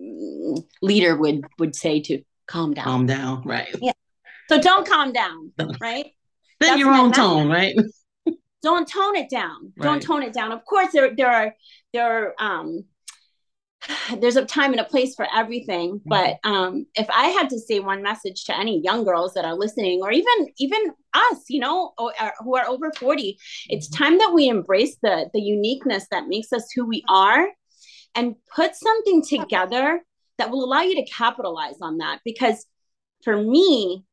mm, 0.00 0.62
leader 0.82 1.16
would 1.16 1.44
would 1.58 1.74
say 1.74 2.00
to 2.00 2.22
calm 2.46 2.74
down. 2.74 2.84
Calm 2.84 3.06
down, 3.06 3.42
right? 3.44 3.74
Yeah. 3.80 3.92
So 4.48 4.60
don't 4.60 4.86
calm 4.86 5.12
down, 5.12 5.52
right? 5.80 6.06
Then 6.60 6.78
your 6.78 6.94
own 6.94 7.12
tone, 7.12 7.48
right? 7.48 7.74
don't 8.62 8.88
tone 8.88 9.16
it 9.16 9.28
down. 9.28 9.72
Right. 9.76 9.84
Don't 9.84 10.00
tone 10.00 10.22
it 10.22 10.32
down. 10.32 10.52
Of 10.52 10.64
course, 10.64 10.92
there 10.92 11.14
there 11.14 11.30
are 11.30 11.54
there 11.92 12.06
are 12.06 12.34
um 12.38 12.84
there's 14.20 14.36
a 14.36 14.44
time 14.44 14.72
and 14.72 14.80
a 14.80 14.84
place 14.84 15.14
for 15.14 15.26
everything 15.34 15.98
mm-hmm. 15.98 16.08
but 16.08 16.36
um, 16.44 16.86
if 16.94 17.06
i 17.10 17.26
had 17.28 17.50
to 17.50 17.58
say 17.58 17.80
one 17.80 18.02
message 18.02 18.44
to 18.44 18.58
any 18.58 18.80
young 18.82 19.04
girls 19.04 19.34
that 19.34 19.44
are 19.44 19.54
listening 19.54 20.00
or 20.02 20.10
even 20.10 20.48
even 20.58 20.92
us 21.14 21.44
you 21.48 21.60
know 21.60 21.92
or, 21.98 22.12
or, 22.20 22.32
who 22.40 22.56
are 22.56 22.66
over 22.66 22.92
40 22.98 23.38
it's 23.68 23.88
mm-hmm. 23.88 24.04
time 24.04 24.18
that 24.18 24.32
we 24.34 24.48
embrace 24.48 24.96
the 25.02 25.30
the 25.32 25.40
uniqueness 25.40 26.06
that 26.10 26.28
makes 26.28 26.52
us 26.52 26.70
who 26.74 26.86
we 26.86 27.02
are 27.08 27.48
and 28.14 28.34
put 28.54 28.74
something 28.76 29.22
together 29.22 30.00
that 30.38 30.50
will 30.50 30.64
allow 30.64 30.82
you 30.82 30.94
to 30.96 31.10
capitalize 31.10 31.80
on 31.80 31.98
that 31.98 32.20
because 32.24 32.66
for 33.22 33.36
me 33.36 34.04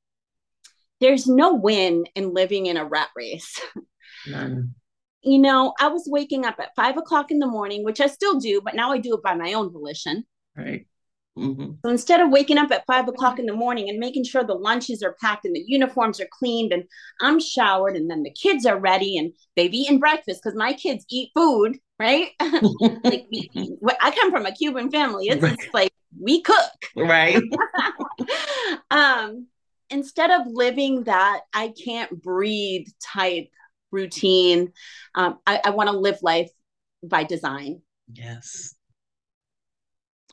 there's 1.01 1.27
no 1.27 1.53
win 1.53 2.05
in 2.15 2.33
living 2.33 2.67
in 2.67 2.77
a 2.77 2.85
rat 2.85 3.09
race 3.15 3.59
None 4.27 4.73
you 5.23 5.39
know, 5.39 5.73
I 5.79 5.87
was 5.87 6.07
waking 6.07 6.45
up 6.45 6.55
at 6.59 6.75
five 6.75 6.97
o'clock 6.97 7.31
in 7.31 7.39
the 7.39 7.47
morning, 7.47 7.83
which 7.83 8.01
I 8.01 8.07
still 8.07 8.39
do, 8.39 8.61
but 8.63 8.75
now 8.75 8.91
I 8.91 8.97
do 8.97 9.15
it 9.15 9.23
by 9.23 9.35
my 9.35 9.53
own 9.53 9.71
volition. 9.71 10.25
Right. 10.55 10.87
Mm-hmm. 11.37 11.71
So 11.85 11.91
instead 11.91 12.19
of 12.19 12.29
waking 12.29 12.57
up 12.57 12.71
at 12.71 12.85
five 12.85 13.07
o'clock 13.07 13.39
in 13.39 13.45
the 13.45 13.53
morning 13.53 13.89
and 13.89 13.99
making 13.99 14.25
sure 14.25 14.43
the 14.43 14.53
lunches 14.53 15.01
are 15.01 15.15
packed 15.21 15.45
and 15.45 15.55
the 15.55 15.63
uniforms 15.65 16.19
are 16.19 16.27
cleaned 16.29 16.73
and 16.73 16.83
I'm 17.21 17.39
showered 17.39 17.95
and 17.95 18.09
then 18.09 18.23
the 18.23 18.33
kids 18.33 18.65
are 18.65 18.77
ready 18.77 19.17
and 19.17 19.31
they've 19.55 19.73
eaten 19.73 19.99
breakfast 19.99 20.41
because 20.43 20.57
my 20.57 20.73
kids 20.73 21.05
eat 21.09 21.29
food, 21.33 21.77
right? 21.99 22.31
like 23.03 23.27
we, 23.31 23.49
I 24.01 24.11
come 24.11 24.31
from 24.31 24.45
a 24.45 24.51
Cuban 24.51 24.91
family. 24.91 25.27
It's 25.27 25.41
right. 25.41 25.57
like 25.73 25.93
we 26.19 26.41
cook. 26.41 26.71
Right. 26.97 27.41
um, 28.91 29.47
instead 29.91 30.31
of 30.31 30.47
living 30.47 31.03
that 31.03 31.41
I 31.53 31.73
can't 31.83 32.21
breathe 32.23 32.87
type 33.01 33.49
routine. 33.91 34.71
Um, 35.15 35.39
I, 35.45 35.61
I 35.65 35.69
want 35.71 35.89
to 35.89 35.97
live 35.97 36.17
life 36.21 36.49
by 37.03 37.23
design. 37.23 37.81
Yes. 38.11 38.73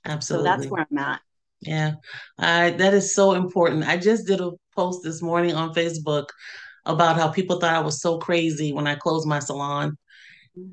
Absolutely. 0.04 0.48
So 0.48 0.56
that's 0.56 0.70
where 0.70 0.86
I'm 0.90 0.98
at. 0.98 1.20
Yeah, 1.60 1.94
uh, 2.38 2.70
that 2.70 2.94
is 2.94 3.16
so 3.16 3.32
important. 3.32 3.88
I 3.88 3.96
just 3.96 4.28
did 4.28 4.40
a 4.40 4.52
post 4.76 5.02
this 5.02 5.20
morning 5.20 5.56
on 5.56 5.74
Facebook 5.74 6.26
about 6.86 7.16
how 7.16 7.28
people 7.28 7.58
thought 7.58 7.74
I 7.74 7.80
was 7.80 8.00
so 8.00 8.18
crazy 8.18 8.72
when 8.72 8.86
I 8.86 8.94
closed 8.94 9.26
my 9.26 9.40
salon. 9.40 9.98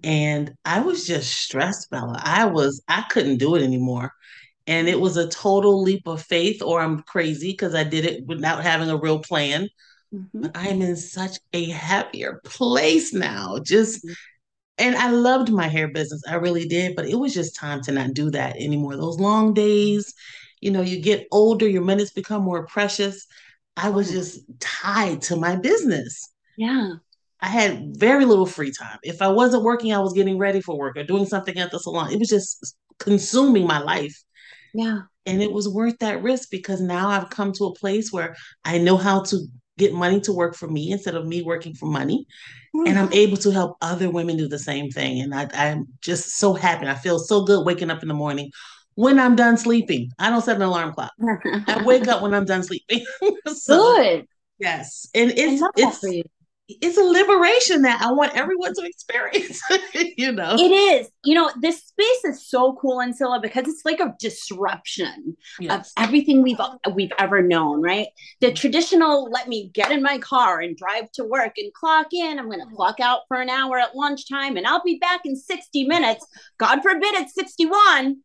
And 0.04 0.54
I 0.64 0.82
was 0.82 1.08
just 1.08 1.32
stressed, 1.34 1.90
Bella. 1.90 2.22
I 2.24 2.46
was, 2.46 2.84
I 2.88 3.04
couldn't 3.10 3.38
do 3.38 3.56
it 3.56 3.64
anymore. 3.64 4.12
And 4.68 4.88
it 4.88 5.00
was 5.00 5.16
a 5.16 5.28
total 5.28 5.82
leap 5.82 6.08
of 6.08 6.24
faith, 6.24 6.62
or 6.62 6.82
I'm 6.82 7.04
crazy 7.04 7.52
because 7.52 7.76
I 7.76 7.84
did 7.84 8.06
it 8.06 8.26
without 8.26 8.64
having 8.64 8.90
a 8.90 8.98
real 8.98 9.20
plan. 9.20 9.70
Mm-hmm. 10.14 10.42
But 10.42 10.52
I'm 10.56 10.82
in 10.82 10.96
such 10.96 11.38
a 11.54 11.70
happier 11.70 12.42
place 12.44 13.14
now. 13.14 13.60
Just, 13.64 14.04
mm-hmm. 14.04 14.14
and 14.80 14.96
I 14.96 15.12
loved 15.12 15.52
my 15.52 15.68
hair 15.68 15.88
business. 15.90 16.24
I 16.28 16.36
really 16.36 16.68
did. 16.68 16.96
But 16.96 17.08
it 17.08 17.16
was 17.16 17.34
just 17.34 17.56
time 17.56 17.82
to 17.84 17.92
not 17.92 18.14
do 18.14 18.32
that 18.32 18.56
anymore. 18.56 18.96
Those 18.96 19.20
long 19.20 19.54
days, 19.54 20.14
you 20.62 20.72
know, 20.72 20.82
you 20.82 21.00
get 21.00 21.28
older, 21.32 21.68
your 21.68 21.84
minutes 21.84 22.12
become 22.12 22.42
more 22.42 22.66
precious. 22.66 23.28
I 23.78 23.90
was 23.90 24.10
just 24.10 24.40
tied 24.60 25.22
to 25.24 25.36
my 25.36 25.58
business. 25.58 26.32
Yeah. 26.58 26.94
I 27.42 27.48
had 27.48 27.98
very 27.98 28.26
little 28.26 28.48
free 28.48 28.72
time. 28.72 28.98
If 29.04 29.22
I 29.22 29.28
wasn't 29.28 29.64
working, 29.64 29.94
I 29.94 30.00
was 30.00 30.14
getting 30.14 30.40
ready 30.40 30.62
for 30.62 30.76
work 30.76 30.98
or 30.98 31.04
doing 31.04 31.26
something 31.26 31.60
at 31.60 31.70
the 31.70 31.78
salon. 31.78 32.12
It 32.12 32.18
was 32.18 32.30
just 32.30 32.76
consuming 32.98 33.68
my 33.68 33.78
life. 33.78 34.24
Yeah. 34.76 35.02
And 35.26 35.42
it 35.42 35.52
was 35.52 35.70
worth 35.70 35.98
that 36.00 36.22
risk 36.22 36.50
because 36.52 36.82
now 36.82 37.10
I've 37.10 37.30
come 37.30 37.52
to 37.54 37.66
a 37.66 37.74
place 37.74 38.12
where 38.12 38.36
I 38.64 38.78
know 38.78 38.98
how 38.98 39.24
to 39.24 39.40
get 39.78 39.94
money 39.94 40.20
to 40.22 40.34
work 40.34 40.56
for 40.56 40.68
me 40.68 40.92
instead 40.92 41.16
of 41.16 41.26
me 41.26 41.42
working 41.42 41.74
for 41.74 41.88
money. 41.88 42.28
Mm-hmm. 42.76 42.88
And 42.88 43.00
I'm 43.00 43.14
able 43.14 43.38
to 43.38 43.52
help 43.52 43.78
other 43.82 44.10
women 44.10 44.38
do 44.38 44.48
the 44.48 44.60
same 44.60 44.90
thing. 44.90 45.22
And 45.22 45.34
I, 45.34 45.48
I'm 45.54 45.88
just 46.02 46.38
so 46.38 46.54
happy. 46.54 46.88
I 46.88 46.96
feel 46.96 47.20
so 47.20 47.44
good 47.44 47.66
waking 47.66 47.90
up 47.90 48.02
in 48.02 48.08
the 48.08 48.14
morning 48.14 48.52
when 48.96 49.18
I'm 49.18 49.36
done 49.36 49.58
sleeping. 49.58 50.12
I 50.20 50.30
don't 50.30 50.42
set 50.44 50.58
an 50.58 50.62
alarm 50.62 50.94
clock. 50.94 51.14
I 51.68 51.82
wake 51.84 52.08
up 52.08 52.22
when 52.22 52.34
I'm 52.34 52.46
done 52.46 52.64
sleeping. 52.64 53.06
so, 53.48 53.96
Good. 53.96 54.28
Yes. 54.60 55.08
And 55.16 55.32
it's 55.32 55.64
it's 55.76 56.04
it's 56.68 56.98
a 56.98 57.04
liberation 57.04 57.84
that 57.84 58.02
I 58.02 58.12
want 58.12 58.36
everyone 58.36 58.74
to 58.74 58.86
experience. 58.86 59.62
you 60.18 60.32
know, 60.32 60.56
it 60.56 60.72
is. 60.72 61.10
You 61.24 61.36
know, 61.36 61.52
this 61.62 61.84
space 61.84 62.26
is 62.26 62.48
so 62.48 62.78
cool, 62.82 62.98
Ancilla, 62.98 63.40
because 63.42 63.68
it's 63.68 63.86
like 63.86 64.00
a 64.00 64.16
disruption 64.20 65.38
yes. 65.60 65.92
of 65.98 66.04
everything 66.04 66.42
we've 66.42 66.60
we've 66.94 67.12
ever 67.20 67.42
known. 67.42 67.82
Right? 67.82 68.08
The 68.42 68.52
traditional 68.52 69.30
"let 69.30 69.48
me 69.48 69.70
get 69.74 69.92
in 69.92 70.02
my 70.02 70.18
car 70.18 70.60
and 70.60 70.76
drive 70.76 71.12
to 71.14 71.24
work 71.24 71.54
and 71.58 71.72
clock 71.74 72.08
in." 72.14 72.40
I'm 72.40 72.50
going 72.50 72.68
to 72.68 72.76
clock 72.76 73.00
out 73.00 73.22
for 73.28 73.38
an 73.38 73.50
hour 73.50 73.78
at 73.78 73.96
lunchtime, 73.96 74.58
and 74.58 74.66
I'll 74.66 74.84
be 74.84 74.98
back 74.98 75.22
in 75.26 75.36
60 75.36 75.88
minutes. 75.88 76.26
God 76.58 76.82
forbid 76.82 77.14
it's 77.14 77.36
61. 77.36 78.18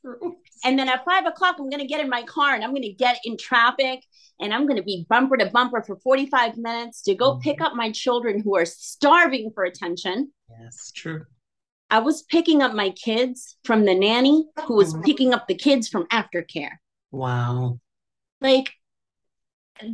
True. 0.00 0.36
And 0.62 0.78
then 0.78 0.90
at 0.90 1.06
five 1.06 1.24
o'clock, 1.24 1.56
I'm 1.58 1.70
going 1.70 1.80
to 1.80 1.86
get 1.86 2.00
in 2.00 2.10
my 2.10 2.22
car 2.22 2.54
and 2.54 2.62
I'm 2.62 2.72
going 2.72 2.82
to 2.82 2.92
get 2.92 3.18
in 3.24 3.38
traffic 3.38 4.04
and 4.40 4.52
I'm 4.52 4.66
going 4.66 4.76
to 4.76 4.82
be 4.82 5.06
bumper 5.08 5.38
to 5.38 5.46
bumper 5.46 5.82
for 5.82 5.96
45 5.96 6.58
minutes 6.58 7.00
to 7.04 7.14
go 7.14 7.32
mm-hmm. 7.32 7.40
pick 7.40 7.62
up 7.62 7.74
my 7.74 7.90
children 7.90 8.42
who 8.42 8.54
are 8.58 8.66
starving 8.66 9.52
for 9.54 9.64
attention. 9.64 10.32
Yes, 10.50 10.92
true. 10.94 11.24
I 11.88 12.00
was 12.00 12.24
picking 12.24 12.60
up 12.60 12.74
my 12.74 12.90
kids 12.90 13.56
from 13.64 13.86
the 13.86 13.94
nanny 13.94 14.44
who 14.66 14.76
was 14.76 14.92
mm-hmm. 14.92 15.02
picking 15.02 15.32
up 15.32 15.48
the 15.48 15.54
kids 15.54 15.88
from 15.88 16.06
aftercare. 16.08 16.72
Wow. 17.10 17.80
Like 18.42 18.70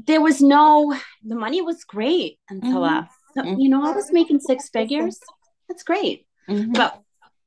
there 0.06 0.20
was 0.20 0.42
no, 0.42 0.94
the 1.24 1.36
money 1.36 1.62
was 1.62 1.84
great 1.84 2.40
until, 2.50 2.80
mm-hmm. 2.80 3.04
uh, 3.04 3.06
so, 3.34 3.56
you 3.56 3.68
know, 3.68 3.86
I 3.86 3.92
was 3.92 4.12
making 4.12 4.40
six 4.40 4.68
figures. 4.68 5.20
That's 5.68 5.82
great. 5.82 6.26
Mm-hmm. 6.48 6.72
But 6.72 7.00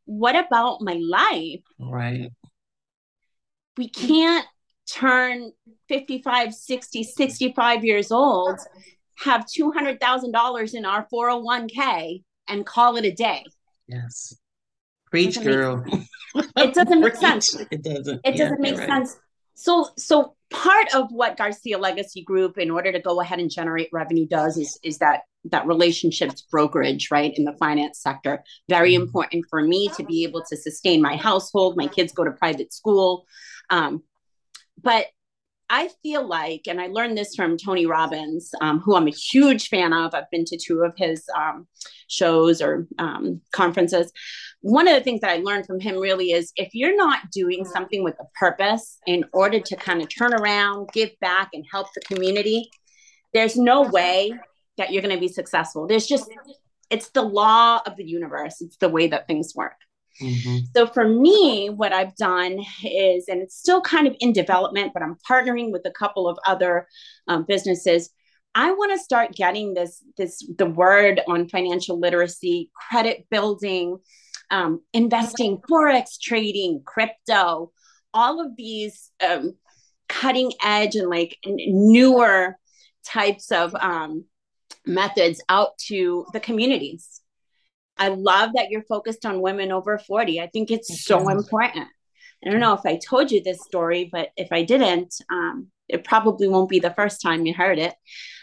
what 0.06 0.36
about 0.36 0.82
my 0.82 1.00
life? 1.02 1.62
Right. 1.80 2.32
We 3.80 3.88
can't 3.88 4.46
turn 4.92 5.54
55, 5.88 6.54
60, 6.54 7.04
65 7.04 7.86
years 7.86 8.12
old, 8.12 8.60
have 9.24 9.46
$200,000 9.46 10.74
in 10.74 10.84
our 10.84 11.08
401k 11.08 12.22
and 12.50 12.66
call 12.66 12.98
it 12.98 13.06
a 13.06 13.12
day. 13.14 13.46
Yes. 13.88 14.36
Preach, 15.10 15.42
girl. 15.42 15.86
it 16.36 16.74
doesn't 16.74 17.00
make 17.00 17.16
sense. 17.28 17.56
It 17.72 17.82
doesn't. 17.82 18.20
It 18.26 18.36
doesn't 18.36 18.62
yeah, 18.62 18.72
make 18.72 18.78
right. 18.78 18.90
sense. 18.90 19.16
So, 19.56 19.88
so 19.98 20.36
part 20.50 20.94
of 20.94 21.10
what 21.12 21.38
Garcia 21.38 21.78
Legacy 21.78 22.22
Group, 22.22 22.58
in 22.58 22.70
order 22.70 22.92
to 22.92 23.00
go 23.00 23.22
ahead 23.22 23.40
and 23.40 23.50
generate 23.50 23.88
revenue, 23.94 24.28
does 24.28 24.58
is 24.58 24.78
is 24.84 24.98
that 24.98 25.22
that 25.46 25.66
relationships 25.68 26.42
brokerage, 26.42 27.10
right, 27.12 27.34
in 27.38 27.46
the 27.46 27.54
finance 27.54 28.00
sector. 28.02 28.44
Very 28.68 28.94
mm-hmm. 28.94 29.04
important 29.04 29.46
for 29.50 29.62
me 29.62 29.90
to 29.96 30.04
be 30.04 30.24
able 30.26 30.44
to 30.50 30.58
sustain 30.58 31.02
my 31.02 31.16
household. 31.16 31.78
My 31.78 31.88
kids 31.88 32.12
go 32.12 32.26
to 32.26 32.32
private 32.32 32.74
school. 32.74 33.26
Um, 33.70 34.04
but 34.82 35.08
I 35.70 35.90
feel 36.02 36.28
like, 36.28 36.64
and 36.68 36.82
I 36.82 36.88
learned 36.88 37.18
this 37.18 37.36
from 37.36 37.56
Tony 37.56 37.86
Robbins, 37.86 38.52
um, 38.60 38.80
who 38.80 38.96
I'm 38.96 39.08
a 39.08 39.12
huge 39.12 39.68
fan 39.68 39.94
of. 39.94 40.16
I've 40.16 40.30
been 40.32 40.46
to 40.46 40.58
two 40.58 40.82
of 40.84 40.94
his 40.98 41.24
um, 41.38 41.68
shows 42.08 42.60
or 42.60 42.88
um, 42.98 43.42
conferences. 43.52 44.12
One 44.62 44.88
of 44.88 44.96
the 44.96 45.04
things 45.04 45.22
that 45.22 45.30
I 45.30 45.38
learned 45.38 45.68
from 45.68 45.80
him 45.80 45.98
really 45.98 46.32
is 46.32 46.52
if 46.56 46.70
you're 46.74 46.96
not 46.96 47.30
doing 47.32 47.66
something 47.66 48.04
with 48.04 48.16
a 48.20 48.26
purpose 48.40 48.98
in 49.06 49.26
order 49.32 49.60
to 49.60 49.76
kind 49.76 50.02
of 50.02 50.10
turn 50.10 50.34
around, 50.34 50.90
give 50.92 51.12
back, 51.22 51.50
and 51.54 51.64
help 51.72 51.88
the 51.94 52.02
community, 52.02 52.70
there's 53.34 53.56
no 53.56 53.84
way 53.84 54.34
that 54.78 54.92
you're 54.92 55.04
going 55.04 55.14
to 55.14 55.22
be 55.22 55.28
successful. 55.28 55.86
There's 55.86 56.08
just, 56.08 56.32
it's 56.90 57.10
the 57.10 57.22
law 57.22 57.80
of 57.86 57.96
the 57.96 58.06
universe, 58.06 58.60
it's 58.62 58.78
the 58.78 58.90
way 58.90 59.08
that 59.10 59.28
things 59.28 59.54
work. 59.56 59.76
Mm-hmm. 60.22 60.58
So 60.76 60.88
for 60.88 61.08
me, 61.08 61.70
what 61.70 61.94
I've 61.94 62.16
done 62.16 62.60
is, 62.84 63.28
and 63.28 63.42
it's 63.42 63.56
still 63.56 63.82
kind 63.82 64.08
of 64.08 64.16
in 64.20 64.34
development, 64.34 64.92
but 64.94 65.04
I'm 65.04 65.18
partnering 65.30 65.72
with 65.72 65.86
a 65.86 65.92
couple 65.92 66.28
of 66.28 66.38
other 66.46 66.88
um, 67.28 67.46
businesses. 67.48 68.10
I 68.56 68.72
want 68.72 68.92
to 68.92 69.04
start 69.04 69.36
getting 69.36 69.74
this 69.74 70.04
this 70.18 70.46
the 70.58 70.66
word 70.66 71.22
on 71.28 71.48
financial 71.48 72.00
literacy, 72.00 72.72
credit 72.74 73.28
building, 73.30 74.00
um, 74.52 74.82
investing, 74.94 75.60
forex 75.70 76.20
trading, 76.22 76.82
crypto, 76.86 77.72
all 78.14 78.42
of 78.46 78.56
these 78.58 79.12
um, 79.26 79.56
cutting 80.08 80.52
edge 80.64 80.96
and 80.96 81.10
like 81.10 81.38
newer 81.46 82.58
types 83.06 83.52
of 83.52 83.74
um, 83.76 84.26
methods 84.86 85.42
out 85.50 85.78
to 85.78 86.26
the 86.34 86.40
communities. 86.40 87.22
I 88.00 88.10
love 88.10 88.52
that 88.56 88.70
you're 88.70 88.84
focused 88.84 89.26
on 89.26 89.42
women 89.42 89.72
over 89.72 90.00
40. 90.00 90.42
I 90.42 90.48
think 90.48 90.72
it's 90.72 91.04
so 91.04 91.30
important. 91.30 91.88
I 92.46 92.50
don't 92.50 92.62
know 92.62 92.74
if 92.74 92.86
I 92.86 92.98
told 92.98 93.32
you 93.32 93.44
this 93.44 93.62
story, 93.66 94.10
but 94.12 94.30
if 94.38 94.48
I 94.52 94.64
didn't, 94.64 95.14
um, 95.30 95.68
it 95.90 96.06
probably 96.06 96.48
won't 96.48 96.70
be 96.70 96.80
the 96.80 96.94
first 96.94 97.22
time 97.22 97.46
you 97.46 97.54
heard 97.54 97.78
it. 97.78 97.94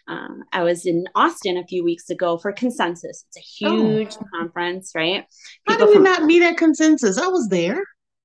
Uh, 0.07 0.29
I 0.53 0.63
was 0.63 0.85
in 0.85 1.07
Austin 1.15 1.57
a 1.57 1.67
few 1.67 1.83
weeks 1.83 2.11
ago 2.11 2.37
for 2.37 2.53
Consensus. 2.53 3.25
It's 3.29 3.63
a 3.63 3.67
oh. 3.67 3.77
huge 3.77 4.17
oh. 4.21 4.25
conference, 4.35 4.93
right? 4.95 5.25
People 5.67 5.73
How 5.73 5.79
did 5.79 5.89
we 5.89 5.95
from- 5.95 6.05
not 6.05 6.25
meet 6.25 6.43
at 6.43 6.59
Consensus? 6.59 7.19
I 7.19 7.29
was 7.29 7.49
there. 7.49 7.83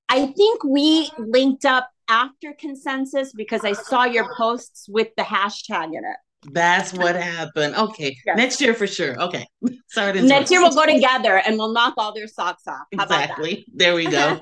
I 0.08 0.26
think 0.26 0.62
we 0.62 1.10
linked 1.18 1.64
up 1.64 1.88
after 2.08 2.52
Consensus 2.58 3.32
because 3.32 3.64
I 3.64 3.72
saw 3.72 4.04
your 4.04 4.28
posts 4.36 4.86
with 4.86 5.08
the 5.16 5.22
hashtag 5.22 5.86
in 5.86 6.04
it. 6.04 6.16
That's 6.50 6.92
what 6.92 7.14
happened. 7.14 7.76
Okay. 7.76 8.16
Yes. 8.26 8.36
Next 8.36 8.60
year 8.60 8.74
for 8.74 8.86
sure. 8.86 9.20
Okay. 9.20 9.46
Sorry. 9.88 10.12
To 10.12 10.22
next 10.22 10.50
year 10.50 10.60
we'll 10.60 10.74
go 10.74 10.86
together 10.86 11.36
and 11.36 11.56
we'll 11.56 11.72
knock 11.72 11.94
all 11.96 12.12
their 12.12 12.26
socks 12.26 12.66
off. 12.66 12.86
How 12.96 13.04
exactly. 13.04 13.64
There 13.72 13.94
we 13.94 14.06
go. 14.06 14.38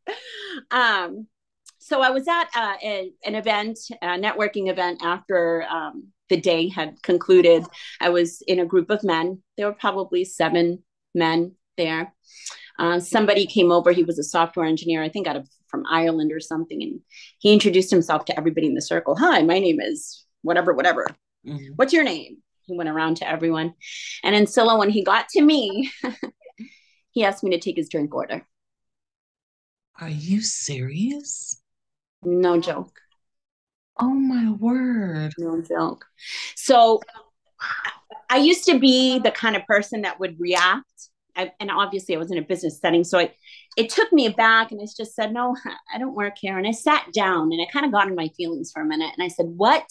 um, 0.70 1.26
so 1.78 2.00
I 2.00 2.10
was 2.10 2.26
at 2.28 2.44
uh, 2.54 2.74
a, 2.82 3.12
an 3.24 3.34
event, 3.34 3.78
a 4.02 4.18
networking 4.18 4.70
event 4.70 5.00
after 5.02 5.64
um, 5.70 6.08
the 6.28 6.40
day 6.40 6.68
had 6.68 7.00
concluded. 7.02 7.64
I 8.00 8.08
was 8.08 8.42
in 8.46 8.58
a 8.58 8.66
group 8.66 8.90
of 8.90 9.04
men. 9.04 9.42
There 9.56 9.66
were 9.66 9.74
probably 9.74 10.24
seven 10.24 10.82
men 11.14 11.52
there. 11.76 12.12
Uh, 12.78 13.00
somebody 13.00 13.46
came 13.46 13.72
over. 13.72 13.92
He 13.92 14.02
was 14.04 14.18
a 14.18 14.24
software 14.24 14.66
engineer, 14.66 15.02
I 15.02 15.08
think 15.08 15.26
out 15.26 15.36
of 15.36 15.48
from 15.68 15.84
Ireland 15.90 16.30
or 16.32 16.40
something, 16.40 16.80
and 16.80 17.00
he 17.38 17.52
introduced 17.52 17.90
himself 17.90 18.24
to 18.26 18.38
everybody 18.38 18.66
in 18.66 18.74
the 18.74 18.82
circle. 18.82 19.16
Hi, 19.16 19.42
my 19.42 19.58
name 19.58 19.80
is 19.80 20.25
whatever, 20.42 20.72
whatever. 20.72 21.06
Mm-hmm. 21.46 21.74
What's 21.76 21.92
your 21.92 22.04
name? 22.04 22.38
He 22.62 22.76
went 22.76 22.88
around 22.88 23.18
to 23.18 23.28
everyone. 23.28 23.74
And 24.24 24.34
Ancilla, 24.34 24.78
when 24.78 24.90
he 24.90 25.04
got 25.04 25.28
to 25.30 25.42
me, 25.42 25.90
he 27.10 27.24
asked 27.24 27.44
me 27.44 27.50
to 27.50 27.60
take 27.60 27.76
his 27.76 27.88
drink 27.88 28.14
order. 28.14 28.46
Are 30.00 30.10
you 30.10 30.42
serious? 30.42 31.60
No 32.22 32.60
joke. 32.60 32.98
Oh 33.98 34.10
my 34.10 34.50
word. 34.50 35.32
No 35.38 35.62
joke. 35.62 36.04
So 36.54 37.00
I 38.28 38.38
used 38.38 38.64
to 38.66 38.78
be 38.78 39.18
the 39.18 39.30
kind 39.30 39.56
of 39.56 39.64
person 39.64 40.02
that 40.02 40.20
would 40.20 40.38
react. 40.38 40.84
I, 41.34 41.52
and 41.60 41.70
obviously 41.70 42.14
I 42.14 42.18
was 42.18 42.30
in 42.30 42.38
a 42.38 42.42
business 42.42 42.80
setting. 42.80 43.04
So 43.04 43.18
I, 43.18 43.32
it 43.76 43.90
took 43.90 44.12
me 44.12 44.26
aback 44.26 44.72
and 44.72 44.80
I 44.80 44.86
just 44.96 45.14
said, 45.14 45.32
no, 45.32 45.56
I 45.94 45.98
don't 45.98 46.14
work 46.14 46.34
here. 46.38 46.58
And 46.58 46.66
I 46.66 46.72
sat 46.72 47.12
down 47.12 47.52
and 47.52 47.62
I 47.62 47.70
kind 47.70 47.86
of 47.86 47.92
got 47.92 48.08
in 48.08 48.14
my 48.14 48.28
feelings 48.36 48.72
for 48.72 48.82
a 48.82 48.86
minute. 48.86 49.12
And 49.16 49.24
I 49.24 49.28
said, 49.28 49.46
what 49.46 49.86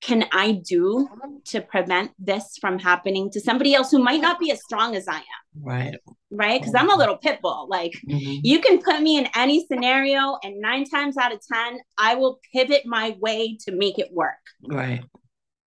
can 0.00 0.24
I 0.32 0.52
do 0.52 1.08
to 1.46 1.60
prevent 1.60 2.12
this 2.18 2.56
from 2.60 2.78
happening 2.78 3.30
to 3.32 3.40
somebody 3.40 3.74
else 3.74 3.90
who 3.90 4.02
might 4.02 4.22
not 4.22 4.38
be 4.38 4.50
as 4.50 4.62
strong 4.62 4.96
as 4.96 5.06
I 5.06 5.16
am? 5.16 5.22
Right. 5.62 5.94
Right. 6.30 6.60
Because 6.60 6.74
I'm 6.74 6.90
a 6.90 6.96
little 6.96 7.18
pit 7.18 7.40
bull. 7.42 7.66
Like 7.68 7.92
mm-hmm. 8.08 8.40
you 8.42 8.60
can 8.60 8.80
put 8.80 9.02
me 9.02 9.18
in 9.18 9.28
any 9.34 9.66
scenario, 9.66 10.38
and 10.42 10.60
nine 10.60 10.84
times 10.84 11.16
out 11.16 11.32
of 11.32 11.40
10, 11.52 11.80
I 11.98 12.14
will 12.14 12.40
pivot 12.52 12.86
my 12.86 13.16
way 13.20 13.58
to 13.66 13.72
make 13.72 13.98
it 13.98 14.08
work. 14.12 14.38
Right. 14.66 15.02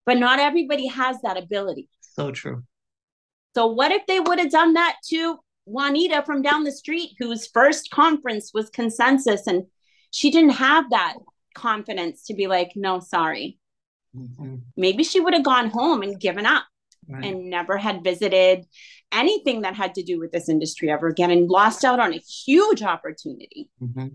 But 0.06 0.18
not 0.18 0.38
everybody 0.38 0.86
has 0.86 1.20
that 1.22 1.36
ability. 1.36 1.88
So 2.00 2.30
true. 2.30 2.62
So, 3.54 3.66
what 3.66 3.92
if 3.92 4.06
they 4.06 4.20
would 4.20 4.38
have 4.38 4.50
done 4.50 4.74
that 4.74 4.96
to 5.10 5.38
Juanita 5.66 6.22
from 6.26 6.42
down 6.42 6.64
the 6.64 6.72
street, 6.72 7.12
whose 7.18 7.46
first 7.46 7.90
conference 7.90 8.52
was 8.52 8.70
consensus, 8.70 9.46
and 9.46 9.64
she 10.10 10.30
didn't 10.30 10.50
have 10.50 10.90
that 10.90 11.14
confidence 11.54 12.24
to 12.26 12.34
be 12.34 12.46
like, 12.46 12.72
no, 12.74 13.00
sorry. 13.00 13.58
Mm-hmm. 14.16 14.56
Maybe 14.76 15.04
she 15.04 15.20
would 15.20 15.34
have 15.34 15.44
gone 15.44 15.70
home 15.70 16.02
and 16.02 16.20
given 16.20 16.46
up 16.46 16.64
right. 17.08 17.24
and 17.24 17.50
never 17.50 17.76
had 17.76 18.04
visited 18.04 18.64
anything 19.12 19.62
that 19.62 19.74
had 19.74 19.94
to 19.94 20.02
do 20.02 20.18
with 20.18 20.32
this 20.32 20.48
industry 20.48 20.90
ever 20.90 21.08
again 21.08 21.30
and 21.30 21.48
lost 21.48 21.84
out 21.84 22.00
on 22.00 22.12
a 22.12 22.18
huge 22.18 22.82
opportunity. 22.82 23.68
Mm-hmm. 23.82 24.08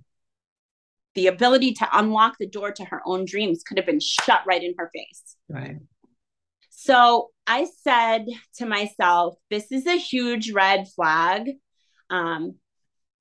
The 1.16 1.28
ability 1.28 1.74
to 1.74 1.88
unlock 1.92 2.38
the 2.40 2.48
door 2.48 2.72
to 2.72 2.86
her 2.86 3.02
own 3.06 3.26
dreams 3.26 3.64
could 3.64 3.78
have 3.78 3.86
been 3.86 4.00
shut 4.00 4.42
right 4.46 4.64
in 4.64 4.76
her 4.78 4.92
face. 4.94 5.36
Right. 5.50 5.78
So 6.70 7.32
I 7.46 7.68
said 7.84 8.26
to 8.58 8.66
myself, 8.66 9.36
this 9.50 9.72
is 9.72 9.86
a 9.86 9.98
huge 9.98 10.52
red 10.52 10.88
flag. 10.96 11.52
Um, 12.10 12.56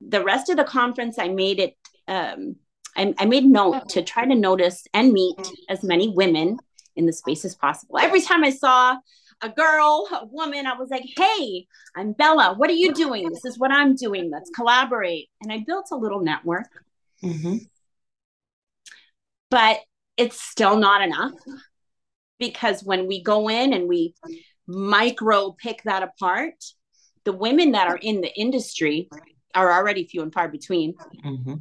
the 0.01 0.23
rest 0.23 0.49
of 0.49 0.57
the 0.57 0.65
conference, 0.65 1.19
I 1.19 1.29
made 1.29 1.59
it, 1.59 1.77
um, 2.07 2.57
I, 2.97 3.15
I 3.19 3.25
made 3.25 3.45
note 3.45 3.89
to 3.91 4.03
try 4.03 4.25
to 4.27 4.35
notice 4.35 4.87
and 4.95 5.13
meet 5.13 5.37
as 5.69 5.83
many 5.83 6.09
women 6.09 6.59
in 6.99 7.07
the 7.07 7.13
space 7.13 7.45
as 7.45 7.55
possible. 7.55 7.97
Every 7.99 8.21
time 8.21 8.45
I 8.45 8.51
saw 8.51 8.97
a 9.41 9.49
girl, 9.49 10.09
a 10.13 10.27
woman, 10.27 10.67
I 10.67 10.77
was 10.77 10.91
like, 10.91 11.05
hey, 11.17 11.67
I'm 11.97 12.13
Bella. 12.13 12.55
What 12.57 12.69
are 12.69 12.75
you 12.75 12.93
doing? 12.93 13.31
This 13.31 13.45
is 13.45 13.59
what 13.59 13.71
I'm 13.71 13.95
doing. 13.95 14.31
Let's 14.31 14.51
collaborate. 14.51 15.31
And 15.41 15.53
I 15.53 15.65
built 15.67 15.89
a 15.93 15.97
little 15.97 16.21
network. 16.21 16.69
Mm-hmm. 17.23 17.59
But 19.51 19.79
it's 20.17 20.41
still 20.41 20.77
not 20.77 21.01
enough 21.01 21.33
because 22.39 22.83
when 22.83 23.07
we 23.07 23.23
go 23.23 23.49
in 23.49 23.73
and 23.73 23.89
we 23.89 24.15
micro 24.67 25.53
pick 25.53 25.83
that 25.85 26.03
apart, 26.03 26.55
the 27.25 27.33
women 27.33 27.73
that 27.73 27.89
are 27.89 27.97
in 27.97 28.21
the 28.21 28.35
industry 28.39 29.09
are 29.55 29.73
already 29.73 30.07
few 30.07 30.23
and 30.23 30.33
far 30.33 30.49
between. 30.49 30.95
Mm-hmm. 31.25 31.55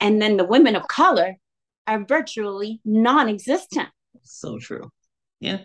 And 0.00 0.20
then 0.20 0.36
the 0.36 0.44
women 0.44 0.74
of 0.74 0.88
color 0.88 1.36
are 1.86 2.04
virtually 2.04 2.80
non 2.84 3.28
existent. 3.28 3.88
So 4.22 4.58
true. 4.58 4.90
Yeah. 5.40 5.60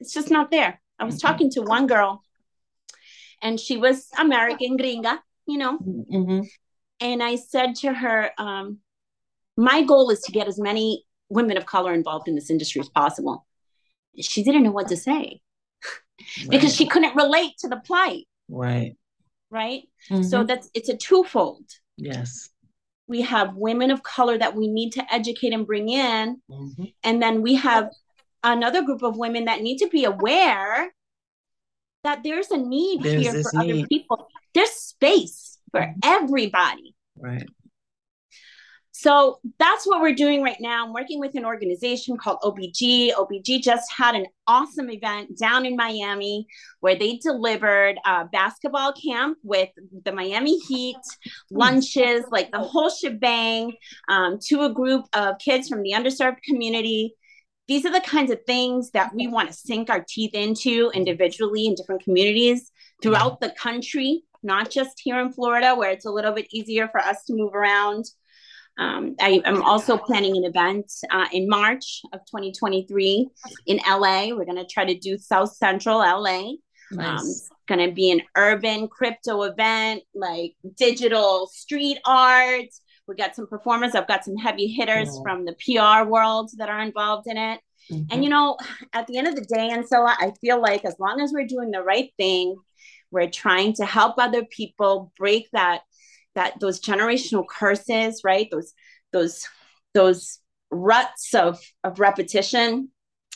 It's 0.00 0.12
just 0.12 0.30
not 0.30 0.50
there. 0.50 0.80
I 0.98 1.04
was 1.04 1.16
mm-hmm. 1.16 1.26
talking 1.26 1.50
to 1.52 1.62
one 1.62 1.86
girl 1.86 2.22
and 3.42 3.58
she 3.58 3.76
was 3.76 4.08
American 4.18 4.76
gringa, 4.78 5.18
you 5.46 5.58
know. 5.58 5.78
Mm-hmm. 5.78 6.40
And 7.00 7.22
I 7.22 7.36
said 7.36 7.74
to 7.76 7.92
her, 7.92 8.30
um, 8.38 8.78
my 9.56 9.82
goal 9.82 10.10
is 10.10 10.20
to 10.22 10.32
get 10.32 10.48
as 10.48 10.58
many 10.58 11.04
women 11.28 11.56
of 11.56 11.66
color 11.66 11.92
involved 11.92 12.28
in 12.28 12.34
this 12.34 12.50
industry 12.50 12.80
as 12.80 12.88
possible 12.88 13.46
she 14.20 14.42
didn't 14.42 14.62
know 14.62 14.70
what 14.70 14.88
to 14.88 14.96
say 14.96 15.40
right. 15.82 16.48
because 16.50 16.74
she 16.74 16.86
couldn't 16.86 17.16
relate 17.16 17.52
to 17.58 17.68
the 17.68 17.76
plight. 17.76 18.26
Right. 18.48 18.96
Right. 19.50 19.82
Mm-hmm. 20.10 20.22
So 20.22 20.44
that's 20.44 20.70
it's 20.74 20.88
a 20.88 20.96
twofold. 20.96 21.64
Yes. 21.96 22.50
We 23.06 23.22
have 23.22 23.54
women 23.54 23.90
of 23.90 24.02
color 24.02 24.38
that 24.38 24.54
we 24.54 24.68
need 24.68 24.92
to 24.92 25.14
educate 25.14 25.52
and 25.52 25.66
bring 25.66 25.88
in. 25.88 26.40
Mm-hmm. 26.50 26.84
And 27.02 27.22
then 27.22 27.42
we 27.42 27.54
have 27.56 27.90
another 28.42 28.82
group 28.82 29.02
of 29.02 29.16
women 29.16 29.46
that 29.46 29.62
need 29.62 29.78
to 29.78 29.88
be 29.88 30.04
aware 30.04 30.92
that 32.04 32.22
there's 32.22 32.50
a 32.50 32.56
need 32.56 33.02
there's 33.02 33.22
here 33.22 33.42
for 33.42 33.62
need. 33.62 33.78
other 33.78 33.88
people. 33.88 34.28
There's 34.54 34.70
space 34.70 35.58
for 35.70 35.80
mm-hmm. 35.80 35.98
everybody. 36.02 36.94
Right. 37.16 37.48
So 39.04 39.38
that's 39.58 39.86
what 39.86 40.00
we're 40.00 40.14
doing 40.14 40.42
right 40.42 40.56
now. 40.60 40.86
I'm 40.86 40.94
working 40.94 41.20
with 41.20 41.34
an 41.34 41.44
organization 41.44 42.16
called 42.16 42.38
OBG. 42.42 43.12
OBG 43.12 43.62
just 43.62 43.92
had 43.92 44.14
an 44.14 44.24
awesome 44.46 44.88
event 44.88 45.36
down 45.36 45.66
in 45.66 45.76
Miami 45.76 46.46
where 46.80 46.98
they 46.98 47.18
delivered 47.18 47.96
a 48.06 48.24
basketball 48.24 48.94
camp 48.94 49.36
with 49.42 49.68
the 50.06 50.12
Miami 50.12 50.58
Heat, 50.60 50.96
lunches, 51.50 52.24
like 52.30 52.50
the 52.50 52.60
whole 52.60 52.88
shebang 52.88 53.74
um, 54.08 54.38
to 54.46 54.62
a 54.62 54.72
group 54.72 55.04
of 55.12 55.38
kids 55.38 55.68
from 55.68 55.82
the 55.82 55.92
underserved 55.92 56.40
community. 56.42 57.14
These 57.68 57.84
are 57.84 57.92
the 57.92 58.00
kinds 58.00 58.30
of 58.30 58.42
things 58.46 58.90
that 58.92 59.14
we 59.14 59.26
want 59.26 59.50
to 59.50 59.54
sink 59.54 59.90
our 59.90 60.02
teeth 60.08 60.32
into 60.32 60.90
individually 60.94 61.66
in 61.66 61.74
different 61.74 62.04
communities 62.04 62.72
throughout 63.02 63.38
the 63.40 63.50
country, 63.50 64.22
not 64.42 64.70
just 64.70 64.98
here 65.04 65.20
in 65.20 65.30
Florida, 65.30 65.74
where 65.74 65.90
it's 65.90 66.06
a 66.06 66.10
little 66.10 66.32
bit 66.32 66.46
easier 66.54 66.88
for 66.88 67.00
us 67.00 67.22
to 67.24 67.34
move 67.34 67.54
around. 67.54 68.06
Um, 68.76 69.14
I, 69.20 69.40
am 69.44 69.62
also 69.62 69.96
planning 69.96 70.36
an 70.36 70.44
event 70.44 70.92
uh, 71.10 71.26
in 71.32 71.48
March 71.48 72.02
of 72.12 72.20
2023 72.26 73.28
in 73.66 73.80
LA. 73.88 74.28
We're 74.28 74.44
going 74.44 74.56
to 74.56 74.66
try 74.66 74.84
to 74.84 74.98
do 74.98 75.16
South 75.16 75.54
Central 75.54 75.98
LA. 75.98 76.54
Nice. 76.90 77.20
Um, 77.20 77.26
it's 77.26 77.50
going 77.68 77.88
to 77.88 77.94
be 77.94 78.10
an 78.10 78.22
urban 78.36 78.88
crypto 78.88 79.42
event, 79.42 80.02
like 80.14 80.54
digital 80.76 81.48
street 81.52 81.98
art. 82.04 82.66
We 83.06 83.14
got 83.14 83.36
some 83.36 83.46
performers. 83.46 83.94
I've 83.94 84.08
got 84.08 84.24
some 84.24 84.36
heavy 84.36 84.66
hitters 84.66 85.10
oh. 85.12 85.22
from 85.22 85.44
the 85.44 85.54
PR 85.54 86.08
world 86.08 86.50
that 86.56 86.68
are 86.68 86.80
involved 86.80 87.28
in 87.28 87.36
it. 87.36 87.60
Mm-hmm. 87.90 88.04
And 88.10 88.24
you 88.24 88.30
know, 88.30 88.56
at 88.92 89.06
the 89.06 89.18
end 89.18 89.28
of 89.28 89.36
the 89.36 89.44
day, 89.44 89.70
and 89.70 89.86
so 89.86 90.04
I 90.06 90.32
feel 90.40 90.60
like 90.60 90.84
as 90.84 90.96
long 90.98 91.20
as 91.20 91.32
we're 91.32 91.46
doing 91.46 91.70
the 91.70 91.82
right 91.82 92.10
thing, 92.16 92.56
we're 93.10 93.30
trying 93.30 93.74
to 93.74 93.84
help 93.84 94.16
other 94.18 94.44
people 94.44 95.12
break 95.18 95.48
that 95.52 95.82
that 96.34 96.60
those 96.60 96.80
generational 96.80 97.44
curses, 97.46 98.22
right? 98.24 98.48
Those 98.50 98.72
those 99.12 99.46
those 99.94 100.38
ruts 100.70 101.34
of 101.34 101.60
of 101.82 102.00
repetition, 102.00 102.90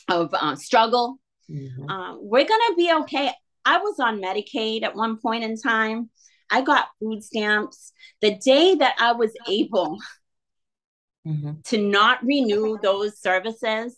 of 0.09 0.35
uh, 0.35 0.57
struggle. 0.57 1.19
Mm-hmm. 1.51 1.89
Um, 1.89 2.19
we're 2.21 2.47
gonna 2.47 2.77
be 2.77 2.93
okay. 3.03 3.33
I 3.65 3.79
was 3.79 4.01
on 4.01 4.21
Medicaid 4.21 4.83
at 4.83 4.97
one 4.97 5.19
point 5.19 5.45
in 5.45 5.57
time. 5.61 6.11
I 6.51 6.63
got 6.63 6.89
food 7.01 7.23
stamps. 7.23 7.93
The 8.21 8.37
day 8.37 8.75
that 8.77 8.97
I 8.99 9.13
was 9.13 9.33
able 9.47 9.99
mm-hmm. 11.27 11.53
to 11.65 11.79
not 11.79 12.25
renew 12.25 12.79
those 12.83 13.21
services, 13.21 13.97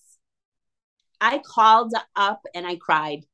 I 1.20 1.40
called 1.44 1.92
up 2.16 2.40
and 2.54 2.66
I 2.66 2.76
cried. 2.76 3.24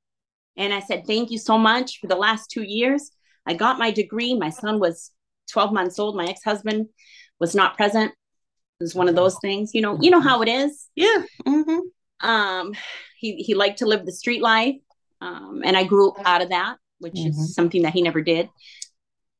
And 0.56 0.72
I 0.72 0.80
said, 0.80 1.06
Thank 1.06 1.30
you 1.30 1.38
so 1.38 1.58
much 1.58 2.00
for 2.00 2.06
the 2.06 2.16
last 2.16 2.50
two 2.50 2.62
years. 2.62 3.10
I 3.46 3.54
got 3.54 3.78
my 3.78 3.90
degree. 3.90 4.34
My 4.34 4.50
son 4.50 4.80
was 4.80 5.10
12 5.52 5.72
months 5.72 5.98
old. 5.98 6.16
My 6.16 6.26
ex 6.26 6.40
husband 6.44 6.88
was 7.40 7.54
not 7.54 7.76
present. 7.76 8.10
It 8.10 8.84
was 8.84 8.94
one 8.94 9.08
of 9.08 9.14
those 9.14 9.36
things, 9.40 9.74
you 9.74 9.80
know. 9.80 9.98
You 10.00 10.10
know 10.10 10.20
how 10.20 10.42
it 10.42 10.48
is. 10.48 10.88
Yeah. 10.94 11.22
Mm-hmm. 11.46 12.28
Um, 12.28 12.74
he 13.18 13.36
he 13.36 13.54
liked 13.54 13.78
to 13.78 13.86
live 13.86 14.04
the 14.04 14.12
street 14.12 14.42
life, 14.42 14.76
um, 15.20 15.62
and 15.64 15.76
I 15.76 15.84
grew 15.84 16.12
out 16.24 16.42
of 16.42 16.50
that, 16.50 16.76
which 16.98 17.14
mm-hmm. 17.14 17.28
is 17.28 17.54
something 17.54 17.82
that 17.82 17.92
he 17.92 18.02
never 18.02 18.20
did. 18.20 18.48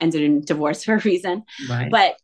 Ended 0.01 0.23
in 0.23 0.41
divorce 0.43 0.85
for 0.85 0.95
a 0.95 1.01
reason. 1.01 1.45
Right. 1.69 1.91
But 1.91 2.17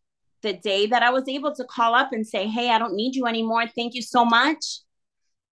the 0.43 0.55
day 0.55 0.87
that 0.87 1.03
I 1.03 1.11
was 1.11 1.29
able 1.29 1.55
to 1.55 1.65
call 1.65 1.95
up 1.95 2.13
and 2.13 2.27
say, 2.27 2.47
"Hey, 2.47 2.71
I 2.71 2.79
don't 2.79 2.95
need 2.95 3.15
you 3.15 3.27
anymore. 3.27 3.67
Thank 3.67 3.95
you 3.95 4.03
so 4.03 4.25
much," 4.25 4.81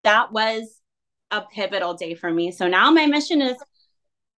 that 0.03 0.31
was 0.31 0.79
a 1.31 1.41
pivotal 1.41 1.93
day 1.93 2.13
for 2.13 2.31
me. 2.31 2.51
So 2.51 2.67
now 2.67 2.91
my 2.91 3.05
mission 3.05 3.41
is 3.41 3.55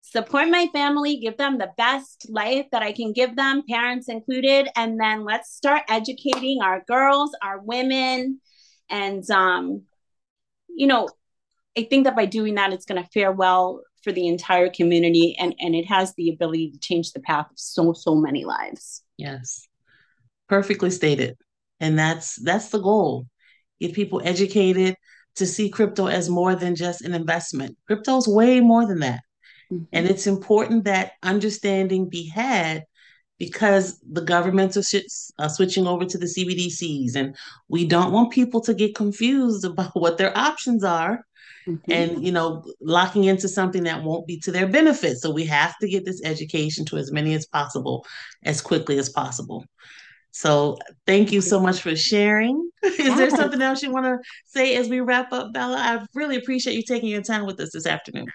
support 0.01 0.49
my 0.49 0.67
family, 0.73 1.17
give 1.17 1.37
them 1.37 1.57
the 1.57 1.71
best 1.77 2.27
life 2.29 2.65
that 2.71 2.81
I 2.81 2.91
can 2.91 3.13
give 3.13 3.35
them, 3.35 3.63
parents 3.67 4.09
included, 4.09 4.67
and 4.75 4.99
then 4.99 5.23
let's 5.23 5.53
start 5.53 5.83
educating 5.87 6.61
our 6.61 6.83
girls, 6.87 7.31
our 7.41 7.59
women, 7.59 8.41
and 8.89 9.29
um, 9.29 9.83
you 10.67 10.87
know, 10.87 11.07
I 11.77 11.83
think 11.83 12.03
that 12.05 12.15
by 12.15 12.25
doing 12.25 12.55
that, 12.55 12.73
it's 12.73 12.85
going 12.85 13.01
to 13.01 13.09
fare 13.09 13.31
well 13.31 13.81
for 14.03 14.11
the 14.11 14.27
entire 14.27 14.69
community, 14.69 15.35
and 15.39 15.55
and 15.59 15.75
it 15.75 15.85
has 15.85 16.13
the 16.15 16.29
ability 16.29 16.71
to 16.71 16.79
change 16.79 17.11
the 17.11 17.21
path 17.21 17.45
of 17.49 17.59
so 17.59 17.93
so 17.93 18.15
many 18.15 18.43
lives. 18.43 19.03
Yes, 19.17 19.67
perfectly 20.49 20.89
stated, 20.89 21.37
and 21.79 21.97
that's 21.97 22.35
that's 22.43 22.69
the 22.69 22.81
goal: 22.81 23.27
get 23.79 23.93
people 23.93 24.21
educated 24.25 24.95
to 25.35 25.45
see 25.45 25.69
crypto 25.69 26.07
as 26.07 26.29
more 26.29 26.55
than 26.55 26.75
just 26.75 27.03
an 27.03 27.13
investment. 27.13 27.77
Crypto's 27.87 28.27
way 28.27 28.59
more 28.59 28.85
than 28.85 28.99
that 28.99 29.21
Mm-hmm. 29.71 29.83
And 29.93 30.07
it's 30.07 30.27
important 30.27 30.85
that 30.85 31.13
understanding 31.23 32.09
be 32.09 32.27
had 32.27 32.83
because 33.39 33.99
the 34.07 34.21
governments 34.21 34.77
are, 34.77 34.83
sh- 34.83 35.31
are 35.39 35.49
switching 35.49 35.87
over 35.87 36.05
to 36.05 36.17
the 36.17 36.27
CBDCs, 36.27 37.15
and 37.15 37.35
we 37.69 37.85
don't 37.85 38.11
want 38.11 38.31
people 38.31 38.61
to 38.61 38.73
get 38.73 38.95
confused 38.95 39.65
about 39.71 39.91
what 39.93 40.17
their 40.17 40.37
options 40.37 40.83
are. 40.83 41.25
Mm-hmm. 41.67 41.91
and 41.91 42.25
you 42.25 42.31
know 42.31 42.63
locking 42.81 43.25
into 43.25 43.47
something 43.47 43.83
that 43.83 44.01
won't 44.01 44.25
be 44.25 44.39
to 44.39 44.51
their 44.51 44.65
benefit 44.65 45.17
so 45.17 45.29
we 45.29 45.45
have 45.45 45.77
to 45.77 45.87
get 45.87 46.05
this 46.05 46.19
education 46.23 46.85
to 46.85 46.97
as 46.97 47.11
many 47.11 47.35
as 47.35 47.45
possible 47.45 48.03
as 48.43 48.61
quickly 48.61 48.97
as 48.97 49.09
possible 49.09 49.63
So 50.31 50.79
thank 51.05 51.31
you 51.31 51.39
so 51.39 51.59
much 51.59 51.81
for 51.81 51.95
sharing. 51.95 52.67
Is 52.83 52.97
yes. 52.97 53.17
there 53.17 53.29
something 53.29 53.61
else 53.61 53.83
you 53.83 53.91
want 53.91 54.05
to 54.05 54.17
say 54.45 54.75
as 54.75 54.89
we 54.89 55.01
wrap 55.01 55.31
up, 55.33 55.53
Bella? 55.53 55.77
I 55.77 56.05
really 56.15 56.37
appreciate 56.37 56.75
you 56.75 56.83
taking 56.83 57.09
your 57.09 57.21
time 57.21 57.45
with 57.45 57.59
us 57.59 57.71
this 57.73 57.85
afternoon 57.85 58.27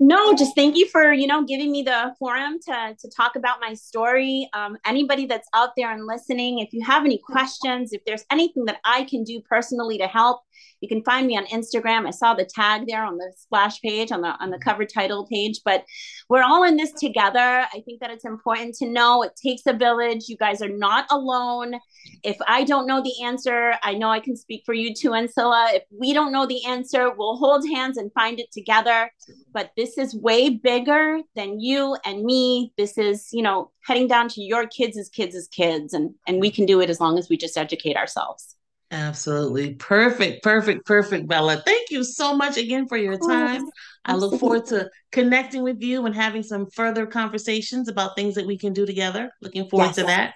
no 0.00 0.34
just 0.34 0.54
thank 0.54 0.76
you 0.76 0.88
for 0.88 1.12
you 1.12 1.26
know 1.26 1.44
giving 1.44 1.70
me 1.70 1.82
the 1.82 2.14
forum 2.18 2.58
to 2.64 2.96
to 2.98 3.10
talk 3.10 3.36
about 3.36 3.60
my 3.60 3.74
story. 3.74 4.48
Um, 4.52 4.76
anybody 4.84 5.26
that's 5.26 5.48
out 5.54 5.70
there 5.76 5.90
and 5.92 6.06
listening 6.06 6.60
if 6.60 6.72
you 6.72 6.84
have 6.84 7.04
any 7.04 7.18
questions 7.18 7.92
if 7.92 8.04
there's 8.04 8.24
anything 8.30 8.64
that 8.66 8.78
i 8.84 9.04
can 9.04 9.24
do 9.24 9.40
personally 9.40 9.98
to 9.98 10.06
help 10.06 10.42
you 10.80 10.88
can 10.88 11.02
find 11.02 11.26
me 11.26 11.36
on 11.36 11.46
Instagram. 11.46 12.06
I 12.06 12.10
saw 12.10 12.34
the 12.34 12.44
tag 12.44 12.84
there 12.86 13.04
on 13.04 13.16
the 13.16 13.32
splash 13.36 13.80
page 13.80 14.12
on 14.12 14.20
the 14.20 14.28
on 14.28 14.50
the 14.50 14.56
mm-hmm. 14.56 14.68
cover 14.68 14.84
title 14.84 15.26
page, 15.26 15.60
but 15.64 15.84
we're 16.28 16.42
all 16.42 16.64
in 16.64 16.76
this 16.76 16.92
together. 16.92 17.66
I 17.72 17.82
think 17.84 18.00
that 18.00 18.10
it's 18.10 18.24
important 18.24 18.74
to 18.76 18.86
know 18.88 19.22
it 19.22 19.32
takes 19.42 19.62
a 19.66 19.72
village. 19.72 20.28
You 20.28 20.36
guys 20.36 20.62
are 20.62 20.68
not 20.68 21.06
alone. 21.10 21.74
If 22.22 22.36
I 22.46 22.64
don't 22.64 22.86
know 22.86 23.02
the 23.02 23.24
answer, 23.24 23.74
I 23.82 23.94
know 23.94 24.10
I 24.10 24.20
can 24.20 24.36
speak 24.36 24.62
for 24.64 24.74
you 24.74 24.94
too, 24.94 25.10
Ancilla. 25.10 25.74
If 25.74 25.82
we 25.90 26.12
don't 26.12 26.32
know 26.32 26.46
the 26.46 26.64
answer, 26.66 27.10
we'll 27.10 27.36
hold 27.36 27.68
hands 27.68 27.96
and 27.96 28.12
find 28.12 28.38
it 28.38 28.52
together. 28.52 29.10
But 29.52 29.70
this 29.76 29.98
is 29.98 30.14
way 30.14 30.50
bigger 30.50 31.20
than 31.34 31.60
you 31.60 31.96
and 32.04 32.24
me. 32.24 32.72
This 32.76 32.98
is, 32.98 33.28
you 33.32 33.42
know, 33.42 33.70
heading 33.84 34.08
down 34.08 34.28
to 34.28 34.42
your 34.42 34.66
kids 34.66 34.96
as 34.96 35.08
kids 35.08 35.34
as 35.34 35.48
kids. 35.48 35.92
And 35.92 36.14
and 36.26 36.40
we 36.40 36.50
can 36.50 36.66
do 36.66 36.80
it 36.80 36.90
as 36.90 37.00
long 37.00 37.18
as 37.18 37.28
we 37.28 37.36
just 37.36 37.56
educate 37.56 37.96
ourselves. 37.96 38.57
Absolutely. 38.90 39.74
Perfect, 39.74 40.42
perfect, 40.42 40.86
perfect, 40.86 41.28
Bella. 41.28 41.62
Thank 41.66 41.90
you 41.90 42.02
so 42.02 42.34
much 42.34 42.56
again 42.56 42.88
for 42.88 42.96
your 42.96 43.18
oh, 43.20 43.28
time. 43.28 43.62
I 44.04 44.14
look 44.14 44.40
forward 44.40 44.64
to 44.66 44.88
connecting 45.12 45.62
with 45.62 45.82
you 45.82 46.06
and 46.06 46.14
having 46.14 46.42
some 46.42 46.66
further 46.70 47.04
conversations 47.04 47.88
about 47.88 48.16
things 48.16 48.34
that 48.36 48.46
we 48.46 48.56
can 48.56 48.72
do 48.72 48.86
together. 48.86 49.30
Looking 49.42 49.68
forward 49.68 49.88
yes. 49.88 49.96
to 49.96 50.02
that. 50.04 50.34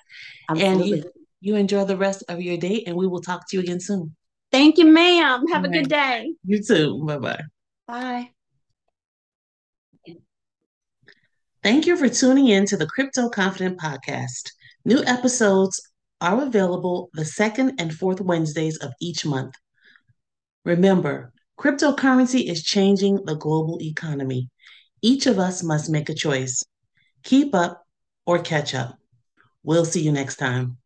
Absolutely. 0.51 0.93
And 0.93 1.05
you, 1.05 1.11
you 1.41 1.57
enjoy 1.57 1.85
the 1.85 1.97
rest 1.97 2.25
of 2.29 2.43
your 2.43 2.59
day, 2.59 2.85
and 2.87 2.95
we 2.95 3.07
will 3.07 3.23
talk 3.23 3.49
to 3.49 3.57
you 3.57 3.63
again 3.63 3.81
soon. 3.81 4.15
Thank 4.51 4.77
you, 4.77 4.85
ma'am. 4.85 5.47
Have 5.49 5.65
All 5.65 5.65
a 5.65 5.69
right. 5.71 5.73
good 5.73 5.89
day. 5.89 6.35
You 6.45 6.63
too. 6.63 7.03
Bye-bye. 7.07 7.41
Bye. 7.87 8.31
Thank 11.63 11.87
you 11.87 11.97
for 11.97 12.09
tuning 12.09 12.49
in 12.49 12.67
to 12.67 12.77
the 12.77 12.87
Crypto 12.87 13.31
Confident 13.31 13.81
Podcast. 13.81 14.51
New 14.85 15.03
episodes 15.05 15.81
are 16.23 16.43
available 16.43 17.11
the 17.15 17.25
second 17.25 17.81
and 17.81 17.93
fourth 17.93 18.21
Wednesdays 18.21 18.79
of 18.79 18.93
each 19.01 19.27
month. 19.27 19.55
Remember, 20.65 21.33
cryptocurrency 21.59 22.49
is 22.49 22.63
changing 22.63 23.25
the 23.25 23.35
global 23.35 23.79
economy. 23.83 24.49
Each 25.03 25.27
of 25.27 25.41
us 25.41 25.63
must 25.63 25.91
make 25.91 26.09
a 26.09 26.15
choice 26.15 26.65
keep 27.25 27.55
up 27.55 27.85
or 28.27 28.39
catch 28.39 28.75
up. 28.75 28.97
We'll 29.63 29.85
see 29.85 30.01
you 30.03 30.13
next 30.13 30.37
time. 30.37 30.79